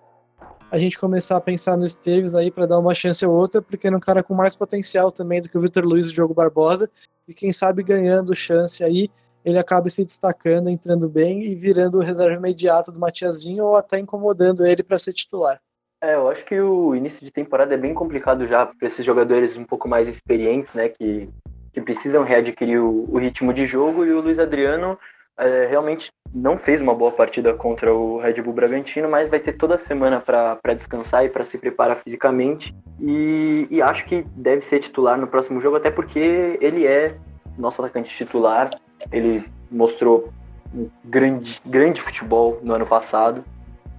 a 0.70 0.78
gente 0.78 0.98
começar 0.98 1.36
a 1.36 1.40
pensar 1.40 1.76
no 1.76 1.84
Esteves 1.84 2.34
aí 2.34 2.50
para 2.50 2.64
dar 2.64 2.78
uma 2.78 2.94
chance 2.94 3.26
ou 3.26 3.34
outra, 3.34 3.60
porque 3.60 3.88
é 3.88 3.94
um 3.94 4.00
cara 4.00 4.22
com 4.22 4.34
mais 4.34 4.54
potencial 4.54 5.10
também 5.10 5.42
do 5.42 5.48
que 5.48 5.58
o 5.58 5.60
Vitor 5.60 5.84
Luiz 5.84 6.06
do 6.06 6.14
Diogo 6.14 6.32
Barbosa, 6.32 6.88
e 7.30 7.34
quem 7.34 7.52
sabe 7.52 7.84
ganhando 7.84 8.34
chance 8.34 8.82
aí, 8.82 9.08
ele 9.44 9.56
acaba 9.56 9.88
se 9.88 10.04
destacando, 10.04 10.68
entrando 10.68 11.08
bem 11.08 11.44
e 11.44 11.54
virando 11.54 11.98
o 11.98 12.02
reserva 12.02 12.34
imediato 12.34 12.90
do 12.90 12.98
Matiazinho 12.98 13.66
ou 13.66 13.76
até 13.76 14.00
incomodando 14.00 14.66
ele 14.66 14.82
para 14.82 14.98
ser 14.98 15.12
titular. 15.12 15.60
É, 16.02 16.16
eu 16.16 16.28
acho 16.28 16.44
que 16.44 16.60
o 16.60 16.92
início 16.92 17.24
de 17.24 17.30
temporada 17.30 17.72
é 17.72 17.76
bem 17.76 17.94
complicado 17.94 18.48
já 18.48 18.66
para 18.66 18.88
esses 18.88 19.06
jogadores 19.06 19.56
um 19.56 19.64
pouco 19.64 19.88
mais 19.88 20.08
experientes, 20.08 20.74
né, 20.74 20.88
que, 20.88 21.28
que 21.72 21.80
precisam 21.80 22.24
readquirir 22.24 22.82
o, 22.82 23.08
o 23.08 23.18
ritmo 23.18 23.54
de 23.54 23.64
jogo, 23.64 24.04
e 24.04 24.10
o 24.10 24.20
Luiz 24.20 24.40
Adriano 24.40 24.98
é, 25.40 25.66
realmente 25.66 26.10
não 26.32 26.58
fez 26.58 26.80
uma 26.80 26.94
boa 26.94 27.10
partida 27.10 27.52
contra 27.54 27.92
o 27.92 28.18
Red 28.18 28.34
Bull 28.42 28.52
Bragantino, 28.52 29.08
mas 29.08 29.28
vai 29.28 29.40
ter 29.40 29.54
toda 29.54 29.74
a 29.74 29.78
semana 29.78 30.20
para 30.20 30.74
descansar 30.74 31.24
e 31.24 31.28
para 31.28 31.44
se 31.44 31.58
preparar 31.58 31.96
fisicamente. 31.96 32.74
E, 33.00 33.66
e, 33.70 33.82
acho 33.82 34.04
que 34.04 34.22
deve 34.36 34.62
ser 34.62 34.80
titular 34.80 35.18
no 35.18 35.26
próximo 35.26 35.60
jogo, 35.60 35.76
até 35.76 35.90
porque 35.90 36.58
ele 36.60 36.86
é 36.86 37.16
nosso 37.58 37.82
atacante 37.82 38.14
titular. 38.14 38.70
Ele 39.10 39.44
mostrou 39.70 40.30
um 40.74 40.88
grande, 41.04 41.60
grande 41.66 42.00
futebol 42.00 42.60
no 42.62 42.74
ano 42.74 42.86
passado 42.86 43.42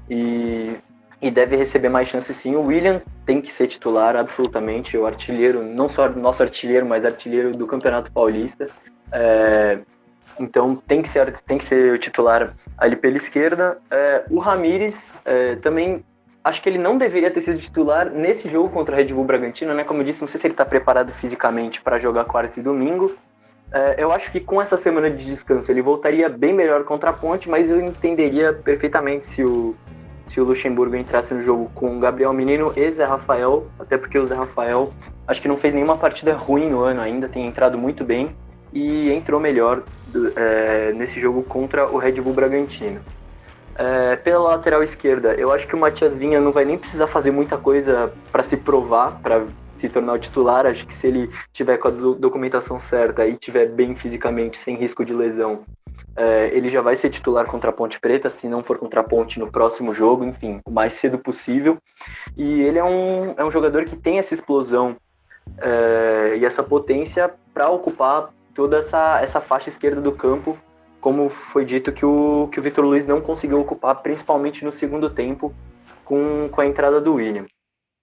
e, 0.09 0.75
e 1.21 1.29
deve 1.29 1.55
receber 1.55 1.89
mais 1.89 2.07
chances 2.07 2.37
sim. 2.37 2.55
O 2.55 2.67
William 2.67 3.01
tem 3.25 3.41
que 3.41 3.51
ser 3.51 3.67
titular 3.67 4.15
absolutamente, 4.15 4.97
o 4.97 5.05
artilheiro, 5.05 5.63
não 5.63 5.89
só 5.89 6.07
nosso 6.07 6.43
artilheiro, 6.43 6.85
mas 6.85 7.03
artilheiro 7.03 7.55
do 7.55 7.67
Campeonato 7.67 8.11
Paulista. 8.11 8.69
É, 9.11 9.79
então 10.41 10.75
tem 10.75 11.01
que 11.01 11.09
ser, 11.09 11.35
tem 11.45 11.57
que 11.57 11.65
ser 11.65 11.93
o 11.93 11.97
titular 11.97 12.53
ali 12.77 12.95
pela 12.95 13.17
esquerda. 13.17 13.77
É, 13.89 14.23
o 14.29 14.39
Ramires 14.39 15.11
é, 15.25 15.55
também 15.57 16.03
acho 16.43 16.61
que 16.61 16.69
ele 16.69 16.77
não 16.77 16.97
deveria 16.97 17.29
ter 17.29 17.41
sido 17.41 17.59
titular 17.59 18.09
nesse 18.09 18.49
jogo 18.49 18.69
contra 18.69 18.95
o 18.95 18.97
Red 18.97 19.13
Bull 19.13 19.23
Bragantino, 19.23 19.73
né? 19.73 19.83
Como 19.83 20.01
eu 20.01 20.05
disse, 20.05 20.21
não 20.21 20.27
sei 20.27 20.39
se 20.39 20.47
ele 20.47 20.53
está 20.53 20.65
preparado 20.65 21.11
fisicamente 21.11 21.81
para 21.81 21.99
jogar 21.99 22.25
quarta 22.25 22.59
e 22.59 22.63
domingo. 22.63 23.11
É, 23.71 23.95
eu 23.97 24.11
acho 24.11 24.31
que 24.31 24.39
com 24.39 24.61
essa 24.61 24.77
semana 24.77 25.09
de 25.09 25.23
descanso 25.23 25.71
ele 25.71 25.81
voltaria 25.81 26.27
bem 26.27 26.53
melhor 26.53 26.83
contra 26.83 27.11
a 27.11 27.13
Ponte, 27.13 27.49
mas 27.49 27.69
eu 27.69 27.79
entenderia 27.79 28.51
perfeitamente 28.51 29.25
se 29.27 29.43
o, 29.43 29.75
se 30.27 30.41
o 30.41 30.43
Luxemburgo 30.43 30.95
entrasse 30.95 31.33
no 31.33 31.41
jogo 31.41 31.71
com 31.73 31.99
Gabriel 31.99 32.33
Menino 32.33 32.73
e 32.75 32.91
Zé 32.91 33.05
Rafael, 33.05 33.67
até 33.79 33.97
porque 33.97 34.17
o 34.17 34.25
Zé 34.25 34.35
Rafael 34.35 34.91
Acho 35.31 35.41
que 35.41 35.47
não 35.47 35.55
fez 35.55 35.73
nenhuma 35.73 35.95
partida 35.95 36.35
ruim 36.35 36.69
no 36.69 36.81
ano 36.81 36.99
ainda, 36.99 37.29
tem 37.29 37.45
entrado 37.45 37.77
muito 37.77 38.03
bem 38.03 38.35
e 38.73 39.11
entrou 39.11 39.39
melhor 39.39 39.83
do, 40.07 40.31
é, 40.35 40.93
nesse 40.93 41.19
jogo 41.19 41.43
contra 41.43 41.89
o 41.89 41.97
Red 41.97 42.13
Bull 42.13 42.33
Bragantino. 42.33 43.01
É, 43.75 44.15
pela 44.17 44.49
lateral 44.49 44.83
esquerda, 44.83 45.33
eu 45.33 45.51
acho 45.51 45.67
que 45.67 45.75
o 45.75 45.79
Matias 45.79 46.17
Vinha 46.17 46.39
não 46.39 46.51
vai 46.51 46.65
nem 46.65 46.77
precisar 46.77 47.07
fazer 47.07 47.31
muita 47.31 47.57
coisa 47.57 48.11
para 48.31 48.43
se 48.43 48.57
provar, 48.57 49.19
para 49.21 49.45
se 49.75 49.89
tornar 49.89 50.13
o 50.13 50.19
titular. 50.19 50.65
Acho 50.65 50.85
que 50.85 50.93
se 50.93 51.07
ele 51.07 51.29
tiver 51.51 51.77
com 51.77 51.87
a 51.87 51.91
documentação 51.91 52.79
certa 52.79 53.25
e 53.25 53.35
tiver 53.35 53.67
bem 53.67 53.95
fisicamente, 53.95 54.57
sem 54.57 54.75
risco 54.75 55.03
de 55.03 55.13
lesão, 55.13 55.63
é, 56.15 56.49
ele 56.53 56.69
já 56.69 56.81
vai 56.81 56.95
ser 56.95 57.09
titular 57.09 57.45
contra 57.45 57.69
a 57.69 57.73
Ponte 57.73 57.99
Preta, 57.99 58.29
se 58.29 58.47
não 58.47 58.61
for 58.61 58.77
contra 58.77 58.99
a 58.99 59.03
Ponte 59.03 59.39
no 59.39 59.49
próximo 59.49 59.93
jogo, 59.93 60.25
enfim, 60.25 60.59
o 60.65 60.71
mais 60.71 60.93
cedo 60.93 61.17
possível. 61.17 61.77
E 62.37 62.61
ele 62.61 62.77
é 62.77 62.83
um, 62.83 63.33
é 63.37 63.43
um 63.43 63.51
jogador 63.51 63.85
que 63.85 63.95
tem 63.95 64.19
essa 64.19 64.33
explosão 64.33 64.97
é, 65.57 66.37
e 66.37 66.45
essa 66.45 66.61
potência 66.61 67.33
para 67.53 67.69
ocupar 67.69 68.29
toda 68.53 68.77
essa, 68.77 69.21
essa 69.21 69.41
faixa 69.41 69.69
esquerda 69.69 70.01
do 70.01 70.11
campo, 70.11 70.57
como 70.99 71.29
foi 71.29 71.65
dito 71.65 71.91
que 71.91 72.05
o, 72.05 72.47
que 72.51 72.59
o 72.59 72.63
Vitor 72.63 72.85
Luiz 72.85 73.07
não 73.07 73.21
conseguiu 73.21 73.59
ocupar, 73.59 73.95
principalmente 74.01 74.63
no 74.63 74.71
segundo 74.71 75.09
tempo, 75.09 75.53
com, 76.05 76.47
com 76.49 76.61
a 76.61 76.65
entrada 76.65 77.01
do 77.01 77.15
William. 77.15 77.45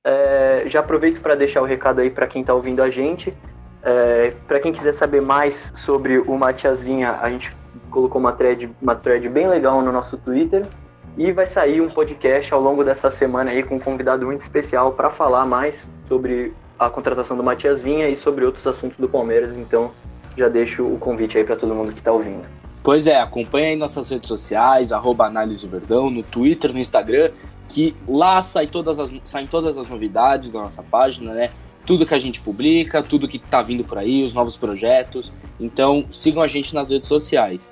É, 0.04 0.64
já 0.66 0.80
aproveito 0.80 1.20
para 1.20 1.34
deixar 1.34 1.60
o 1.60 1.64
recado 1.64 2.00
aí 2.00 2.10
para 2.10 2.26
quem 2.26 2.40
está 2.40 2.54
ouvindo 2.54 2.82
a 2.82 2.90
gente. 2.90 3.32
É, 3.82 4.32
para 4.46 4.58
quem 4.58 4.72
quiser 4.72 4.92
saber 4.92 5.20
mais 5.20 5.72
sobre 5.76 6.18
o 6.18 6.36
Matias 6.36 6.82
Vinha, 6.82 7.18
a 7.20 7.30
gente 7.30 7.54
colocou 7.90 8.20
uma 8.20 8.32
thread, 8.32 8.70
uma 8.80 8.94
thread 8.94 9.28
bem 9.28 9.48
legal 9.48 9.80
no 9.82 9.92
nosso 9.92 10.16
Twitter. 10.16 10.66
E 11.16 11.32
vai 11.32 11.46
sair 11.46 11.80
um 11.80 11.90
podcast 11.90 12.54
ao 12.54 12.60
longo 12.60 12.84
dessa 12.84 13.10
semana 13.10 13.50
aí 13.50 13.62
com 13.62 13.76
um 13.76 13.80
convidado 13.80 14.24
muito 14.24 14.42
especial 14.42 14.92
para 14.92 15.10
falar 15.10 15.44
mais 15.44 15.88
sobre 16.06 16.54
a 16.78 16.88
contratação 16.88 17.36
do 17.36 17.42
Matias 17.42 17.80
Vinha 17.80 18.08
e 18.08 18.14
sobre 18.14 18.44
outros 18.44 18.66
assuntos 18.66 18.98
do 18.98 19.08
Palmeiras. 19.08 19.56
Então 19.56 19.90
já 20.38 20.48
deixo 20.48 20.84
o 20.84 20.98
convite 20.98 21.36
aí 21.36 21.44
para 21.44 21.56
todo 21.56 21.74
mundo 21.74 21.92
que 21.92 21.98
está 21.98 22.12
ouvindo. 22.12 22.46
Pois 22.82 23.06
é, 23.06 23.20
acompanha 23.20 23.68
aí 23.68 23.76
nossas 23.76 24.08
redes 24.08 24.28
sociais, 24.28 24.92
arroba 24.92 25.26
Análise 25.26 25.66
Verdão, 25.66 26.08
no 26.08 26.22
Twitter, 26.22 26.72
no 26.72 26.78
Instagram, 26.78 27.30
que 27.68 27.94
lá 28.08 28.40
sai 28.40 28.66
todas 28.66 28.98
as, 28.98 29.12
saem 29.24 29.46
todas 29.46 29.76
as 29.76 29.88
novidades 29.88 30.50
da 30.52 30.60
nossa 30.60 30.82
página, 30.82 31.34
né? 31.34 31.50
Tudo 31.84 32.06
que 32.06 32.14
a 32.14 32.18
gente 32.18 32.40
publica, 32.40 33.02
tudo 33.02 33.28
que 33.28 33.38
tá 33.38 33.60
vindo 33.62 33.84
por 33.84 33.98
aí, 33.98 34.24
os 34.24 34.32
novos 34.32 34.56
projetos. 34.56 35.32
Então 35.60 36.06
sigam 36.10 36.42
a 36.42 36.46
gente 36.46 36.74
nas 36.74 36.90
redes 36.90 37.08
sociais. 37.08 37.70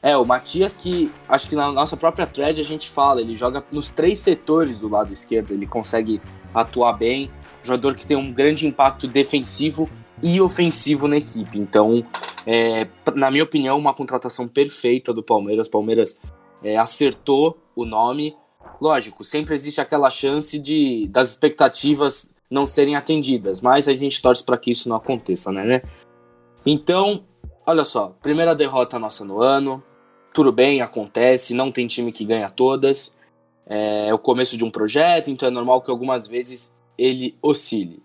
É, 0.00 0.16
o 0.16 0.24
Matias 0.24 0.74
que 0.74 1.10
acho 1.28 1.48
que 1.48 1.56
na 1.56 1.72
nossa 1.72 1.96
própria 1.96 2.26
thread 2.26 2.60
a 2.60 2.64
gente 2.64 2.88
fala, 2.88 3.20
ele 3.20 3.36
joga 3.36 3.64
nos 3.72 3.90
três 3.90 4.18
setores 4.20 4.78
do 4.78 4.88
lado 4.88 5.12
esquerdo, 5.12 5.52
ele 5.52 5.66
consegue 5.66 6.20
atuar 6.54 6.92
bem, 6.92 7.30
jogador 7.62 7.94
que 7.94 8.06
tem 8.06 8.16
um 8.16 8.32
grande 8.32 8.66
impacto 8.66 9.06
defensivo 9.08 9.90
e 10.22 10.40
ofensivo 10.40 11.06
na 11.06 11.16
equipe. 11.16 11.58
Então, 11.58 12.04
é, 12.46 12.86
na 13.14 13.30
minha 13.30 13.44
opinião, 13.44 13.78
uma 13.78 13.94
contratação 13.94 14.48
perfeita 14.48 15.12
do 15.12 15.22
Palmeiras. 15.22 15.68
Palmeiras 15.68 16.18
é, 16.62 16.76
acertou 16.76 17.58
o 17.74 17.84
nome. 17.84 18.36
Lógico, 18.80 19.24
sempre 19.24 19.54
existe 19.54 19.80
aquela 19.80 20.10
chance 20.10 20.58
de 20.58 21.08
das 21.08 21.30
expectativas 21.30 22.34
não 22.50 22.64
serem 22.64 22.96
atendidas, 22.96 23.60
mas 23.60 23.88
a 23.88 23.94
gente 23.94 24.22
torce 24.22 24.42
para 24.42 24.56
que 24.56 24.70
isso 24.70 24.88
não 24.88 24.96
aconteça, 24.96 25.52
né, 25.52 25.64
né? 25.64 25.82
Então, 26.64 27.24
olha 27.66 27.84
só, 27.84 28.16
primeira 28.22 28.54
derrota 28.54 28.98
nossa 28.98 29.24
no 29.24 29.42
ano, 29.42 29.82
tudo 30.32 30.50
bem, 30.50 30.80
acontece, 30.80 31.52
não 31.52 31.70
tem 31.70 31.86
time 31.86 32.12
que 32.12 32.24
ganha 32.24 32.48
todas. 32.48 33.16
É 33.66 34.14
o 34.14 34.18
começo 34.18 34.56
de 34.56 34.64
um 34.64 34.70
projeto, 34.70 35.30
então 35.30 35.46
é 35.46 35.50
normal 35.50 35.82
que 35.82 35.90
algumas 35.90 36.26
vezes 36.26 36.74
ele 36.96 37.36
oscile. 37.42 38.02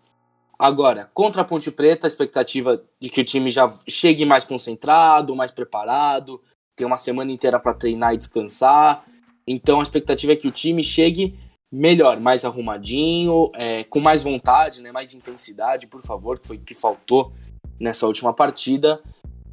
Agora, 0.64 1.10
contra 1.14 1.42
a 1.42 1.44
Ponte 1.44 1.70
Preta, 1.70 2.08
a 2.08 2.10
expectativa 2.10 2.82
de 2.98 3.10
que 3.10 3.20
o 3.20 3.26
time 3.26 3.52
já 3.52 3.70
chegue 3.86 4.24
mais 4.24 4.46
concentrado, 4.46 5.36
mais 5.36 5.52
preparado, 5.52 6.42
tem 6.74 6.88
uma 6.88 6.96
semana 6.96 7.34
inteira 7.34 7.60
para 7.60 7.74
treinar 7.74 8.14
e 8.14 8.18
descansar. 8.18 9.04
Então 9.46 9.82
a 9.82 9.84
expectativa 9.84 10.32
é 10.32 10.38
que 10.38 10.48
o 10.48 10.52
time 10.54 10.82
chegue 10.82 11.38
melhor, 11.70 12.18
mais 12.18 12.46
arrumadinho, 12.46 13.52
é, 13.56 13.84
com 13.84 14.00
mais 14.00 14.24
vontade, 14.24 14.82
né, 14.82 14.90
mais 14.90 15.14
intensidade, 15.14 15.86
por 15.86 16.02
favor, 16.02 16.40
que 16.40 16.48
foi 16.48 16.56
o 16.56 16.62
que 16.62 16.74
faltou 16.74 17.34
nessa 17.78 18.08
última 18.08 18.32
partida. 18.32 19.02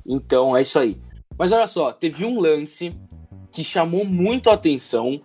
Então 0.06 0.56
é 0.56 0.62
isso 0.62 0.78
aí. 0.78 0.96
Mas 1.36 1.50
olha 1.50 1.66
só, 1.66 1.90
teve 1.90 2.24
um 2.24 2.38
lance 2.38 2.94
que 3.50 3.64
chamou 3.64 4.04
muito 4.04 4.48
a 4.48 4.54
atenção 4.54 5.20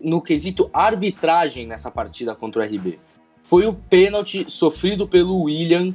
no 0.00 0.22
quesito 0.22 0.70
arbitragem 0.72 1.66
nessa 1.66 1.90
partida 1.90 2.36
contra 2.36 2.62
o 2.62 2.64
RB. 2.64 3.00
Foi 3.44 3.66
o 3.66 3.74
pênalti 3.74 4.50
sofrido 4.50 5.06
pelo 5.06 5.42
William, 5.42 5.92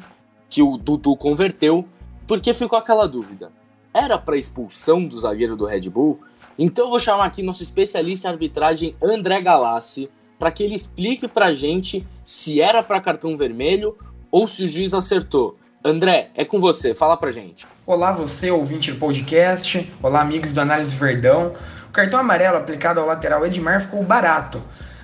que 0.47 0.62
o 0.62 0.77
Dudu 0.77 1.17
converteu, 1.17 1.83
porque 2.27 2.53
ficou 2.53 2.77
aquela 2.77 3.07
dúvida. 3.07 3.51
Era 3.91 4.19
para 4.19 4.38
expulsão 4.38 5.03
do 5.03 5.19
zagueiro 5.19 5.55
do 5.55 5.65
Red 5.65 5.89
Bull? 5.89 6.19
Então 6.59 6.85
eu 6.85 6.89
vou 6.91 6.99
chamar 6.99 7.25
aqui 7.25 7.41
nosso 7.41 7.63
especialista 7.63 8.27
em 8.27 8.31
arbitragem, 8.31 8.95
André 9.03 9.41
Galassi, 9.41 10.12
para 10.38 10.51
que 10.51 10.62
ele 10.62 10.75
explique 10.75 11.27
pra 11.27 11.51
gente 11.51 12.05
se 12.23 12.62
era 12.62 12.83
para 12.83 13.01
cartão 13.01 13.35
vermelho 13.35 13.97
ou 14.29 14.47
se 14.47 14.65
o 14.65 14.67
juiz 14.67 14.93
acertou. 14.93 15.57
André, 15.83 16.29
é 16.35 16.45
com 16.45 16.59
você, 16.59 16.93
fala 16.93 17.17
pra 17.17 17.31
gente. 17.31 17.65
Olá, 17.83 18.12
você, 18.12 18.51
ouvinte 18.51 18.91
do 18.91 18.99
podcast. 18.99 19.91
Olá, 20.03 20.21
amigos 20.21 20.53
do 20.53 20.62
Análise 20.62 20.95
Verdão. 20.95 21.55
O 21.89 21.91
cartão 21.91 22.19
amarelo 22.19 22.57
aplicado 22.57 22.99
ao 22.99 23.07
lateral 23.07 23.43
Edmar 23.43 23.81
ficou 23.81 24.03
barato. 24.03 24.62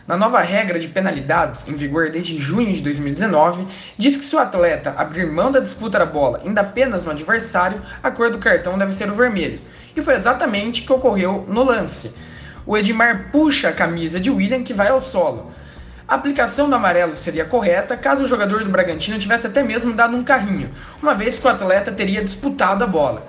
Na 0.08 0.16
nova 0.16 0.40
regra 0.42 0.78
de 0.78 0.88
penalidades, 0.88 1.68
em 1.68 1.76
vigor 1.76 2.12
desde 2.12 2.38
junho 2.38 2.72
de 2.72 2.80
2019, 2.80 3.66
diz 3.98 4.16
que 4.16 4.24
se 4.24 4.36
o 4.36 4.40
atleta 4.40 4.94
abrir 4.96 5.26
mão 5.26 5.52
da 5.52 5.60
disputa 5.60 5.98
da 5.98 6.06
bola 6.06 6.42
ainda 6.46 6.62
apenas 6.62 7.04
no 7.04 7.10
adversário, 7.10 7.82
a 8.04 8.12
cor 8.12 8.30
do 8.30 8.38
cartão 8.38 8.78
deve 8.78 8.94
ser 8.94 9.10
o 9.10 9.16
vermelho. 9.16 9.60
E 9.96 10.04
foi 10.04 10.14
exatamente 10.14 10.84
o 10.84 10.86
que 10.86 10.94
ocorreu 10.94 11.44
no 11.48 11.64
lance. 11.64 12.14
O 12.68 12.78
Edmar 12.78 13.30
puxa 13.32 13.70
a 13.70 13.74
camisa 13.74 14.20
de 14.20 14.30
William 14.30 14.62
que 14.62 14.76
vai 14.76 14.90
ao 14.90 15.02
solo. 15.02 15.52
A 16.08 16.14
aplicação 16.14 16.70
do 16.70 16.76
amarelo 16.76 17.16
seria 17.16 17.44
correta 17.44 17.98
caso 17.98 18.26
o 18.26 18.28
jogador 18.28 18.64
do 18.64 18.70
Bragantino 18.70 19.18
tivesse 19.18 19.48
até 19.48 19.64
mesmo 19.64 19.92
dado 19.92 20.16
um 20.16 20.24
carrinho, 20.24 20.70
uma 21.02 21.16
vez 21.16 21.40
que 21.40 21.48
o 21.48 21.50
atleta 21.50 21.92
teria 21.92 22.24
disputado 22.24 22.84
a 22.84 22.88
bola. 22.88 23.28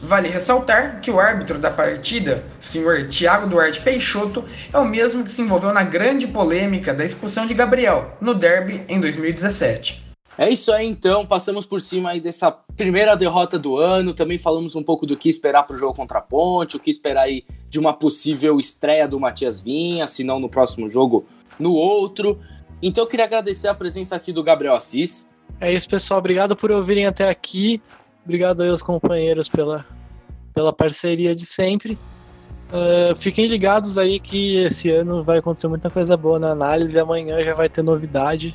Vale 0.00 0.28
ressaltar 0.28 1.00
que 1.00 1.10
o 1.10 1.18
árbitro 1.18 1.58
da 1.58 1.70
partida, 1.70 2.44
o 2.60 2.64
senhor 2.64 3.08
Tiago 3.08 3.48
Duarte 3.48 3.80
Peixoto, 3.80 4.44
é 4.72 4.78
o 4.78 4.84
mesmo 4.84 5.24
que 5.24 5.30
se 5.30 5.42
envolveu 5.42 5.72
na 5.72 5.82
grande 5.82 6.26
polêmica 6.26 6.94
da 6.94 7.04
expulsão 7.04 7.46
de 7.46 7.54
Gabriel 7.54 8.16
no 8.20 8.32
derby 8.32 8.84
em 8.88 9.00
2017. 9.00 10.08
É 10.38 10.48
isso 10.48 10.70
aí 10.70 10.86
então, 10.86 11.26
passamos 11.26 11.66
por 11.66 11.80
cima 11.80 12.10
aí 12.10 12.20
dessa 12.20 12.48
primeira 12.48 13.16
derrota 13.16 13.58
do 13.58 13.76
ano, 13.76 14.14
também 14.14 14.38
falamos 14.38 14.76
um 14.76 14.84
pouco 14.84 15.04
do 15.04 15.16
que 15.16 15.28
esperar 15.28 15.64
para 15.64 15.74
o 15.74 15.78
jogo 15.78 15.94
contra 15.94 16.18
a 16.18 16.22
Ponte, 16.22 16.76
o 16.76 16.80
que 16.80 16.90
esperar 16.90 17.22
aí 17.22 17.44
de 17.68 17.76
uma 17.76 17.92
possível 17.92 18.60
estreia 18.60 19.08
do 19.08 19.18
Matias 19.18 19.60
Vinha, 19.60 20.06
se 20.06 20.22
não 20.22 20.38
no 20.38 20.48
próximo 20.48 20.88
jogo 20.88 21.26
no 21.58 21.72
outro. 21.72 22.38
Então 22.80 23.02
eu 23.02 23.08
queria 23.08 23.24
agradecer 23.24 23.66
a 23.66 23.74
presença 23.74 24.14
aqui 24.14 24.32
do 24.32 24.44
Gabriel 24.44 24.76
Assis. 24.76 25.26
É 25.60 25.72
isso, 25.72 25.88
pessoal. 25.88 26.20
Obrigado 26.20 26.54
por 26.54 26.70
ouvirem 26.70 27.06
até 27.06 27.28
aqui. 27.28 27.82
Obrigado 28.28 28.62
aí 28.62 28.68
aos 28.68 28.82
companheiros 28.82 29.48
pela, 29.48 29.86
pela 30.52 30.70
parceria 30.70 31.34
de 31.34 31.46
sempre. 31.46 31.96
Uh, 32.70 33.16
fiquem 33.16 33.46
ligados 33.46 33.96
aí 33.96 34.20
que 34.20 34.56
esse 34.56 34.90
ano 34.90 35.24
vai 35.24 35.38
acontecer 35.38 35.66
muita 35.66 35.88
coisa 35.88 36.14
boa 36.14 36.38
na 36.38 36.50
análise. 36.50 36.98
Amanhã 36.98 37.42
já 37.42 37.54
vai 37.54 37.70
ter 37.70 37.80
novidade. 37.80 38.54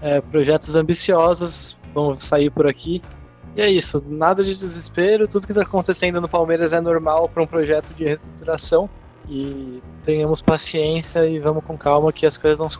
É, 0.00 0.20
projetos 0.20 0.76
ambiciosos 0.76 1.76
vão 1.92 2.16
sair 2.16 2.48
por 2.48 2.68
aqui. 2.68 3.02
E 3.56 3.60
é 3.60 3.68
isso, 3.68 4.00
nada 4.06 4.44
de 4.44 4.56
desespero. 4.56 5.26
Tudo 5.26 5.46
que 5.46 5.52
está 5.52 5.62
acontecendo 5.62 6.20
no 6.20 6.28
Palmeiras 6.28 6.72
é 6.72 6.80
normal 6.80 7.28
para 7.28 7.42
um 7.42 7.46
projeto 7.46 7.92
de 7.94 8.04
reestruturação 8.04 8.88
e 9.28 9.82
tenhamos 10.04 10.40
paciência 10.40 11.26
e 11.26 11.40
vamos 11.40 11.64
com 11.64 11.76
calma 11.76 12.12
que 12.12 12.24
as 12.24 12.38
coisas 12.38 12.60
vão 12.60 12.68
se 12.68 12.78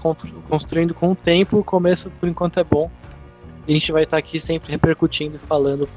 construindo 0.49 0.95
com 0.95 1.11
o 1.11 1.17
tempo. 1.17 1.59
O 1.59 1.65
começo, 1.65 2.13
por 2.21 2.29
enquanto, 2.29 2.61
é 2.61 2.65
bom. 2.65 2.89
E 3.67 3.73
a 3.73 3.75
gente 3.75 3.93
vai 3.93 4.03
estar 4.03 4.17
aqui 4.17 4.41
sempre 4.41 4.71
repercutindo 4.71 5.37
e 5.37 5.39
falando 5.39 5.89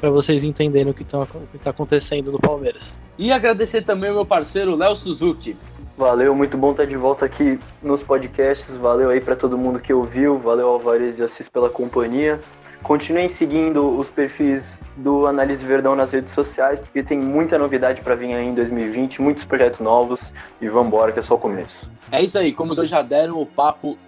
para 0.00 0.10
vocês 0.10 0.44
entenderem 0.44 0.90
o 0.90 0.94
que 0.94 1.02
está 1.02 1.70
acontecendo 1.70 2.32
no 2.32 2.38
Palmeiras. 2.38 2.98
E 3.18 3.30
agradecer 3.30 3.82
também 3.82 4.08
ao 4.08 4.16
meu 4.16 4.26
parceiro 4.26 4.74
Léo 4.74 4.94
Suzuki. 4.96 5.56
Valeu, 5.96 6.34
muito 6.34 6.56
bom 6.56 6.70
estar 6.70 6.86
de 6.86 6.96
volta 6.96 7.26
aqui 7.26 7.58
nos 7.82 8.02
podcasts. 8.02 8.74
Valeu 8.76 9.10
aí 9.10 9.20
para 9.20 9.36
todo 9.36 9.58
mundo 9.58 9.78
que 9.78 9.92
ouviu. 9.92 10.38
Valeu 10.38 10.68
Alvarez 10.68 11.18
e 11.18 11.22
Assis 11.22 11.48
pela 11.48 11.68
companhia. 11.68 12.40
Continuem 12.82 13.28
seguindo 13.28 13.98
os 13.98 14.08
perfis 14.08 14.80
do 14.96 15.26
Análise 15.26 15.62
Verdão 15.62 15.94
nas 15.94 16.12
redes 16.12 16.32
sociais, 16.32 16.80
porque 16.80 17.02
tem 17.02 17.18
muita 17.18 17.58
novidade 17.58 18.00
para 18.00 18.14
vir 18.14 18.32
aí 18.32 18.46
em 18.46 18.54
2020, 18.54 19.20
muitos 19.20 19.44
projetos 19.44 19.80
novos 19.80 20.32
e 20.62 20.68
vamos 20.68 20.86
embora 20.86 21.12
que 21.12 21.18
é 21.18 21.22
só 21.22 21.34
o 21.34 21.38
começo. 21.38 21.90
É 22.10 22.22
isso 22.22 22.38
aí, 22.38 22.54
como 22.54 22.70
os 22.70 22.76
dois 22.76 22.88
já 22.88 23.02
deram 23.02 23.38
o 23.38 23.44
papo, 23.44 23.98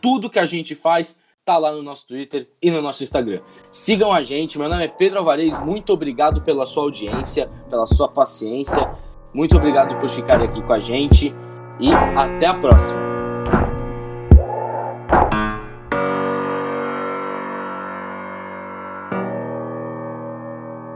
tudo 0.00 0.30
que 0.30 0.38
a 0.38 0.46
gente 0.46 0.76
faz 0.76 1.18
tá 1.50 1.58
lá 1.58 1.72
no 1.72 1.82
nosso 1.82 2.06
Twitter 2.06 2.48
e 2.62 2.70
no 2.70 2.80
nosso 2.80 3.02
Instagram. 3.02 3.40
Sigam 3.72 4.12
a 4.12 4.22
gente, 4.22 4.56
meu 4.56 4.68
nome 4.68 4.84
é 4.84 4.88
Pedro 4.88 5.18
Alvarez, 5.18 5.58
muito 5.64 5.92
obrigado 5.92 6.40
pela 6.42 6.64
sua 6.64 6.84
audiência, 6.84 7.50
pela 7.68 7.88
sua 7.88 8.08
paciência, 8.08 8.88
muito 9.34 9.56
obrigado 9.56 9.98
por 9.98 10.08
ficar 10.08 10.40
aqui 10.40 10.62
com 10.62 10.72
a 10.72 10.78
gente 10.78 11.34
e 11.80 11.90
até 11.92 12.46
a 12.46 12.54
próxima. 12.54 13.00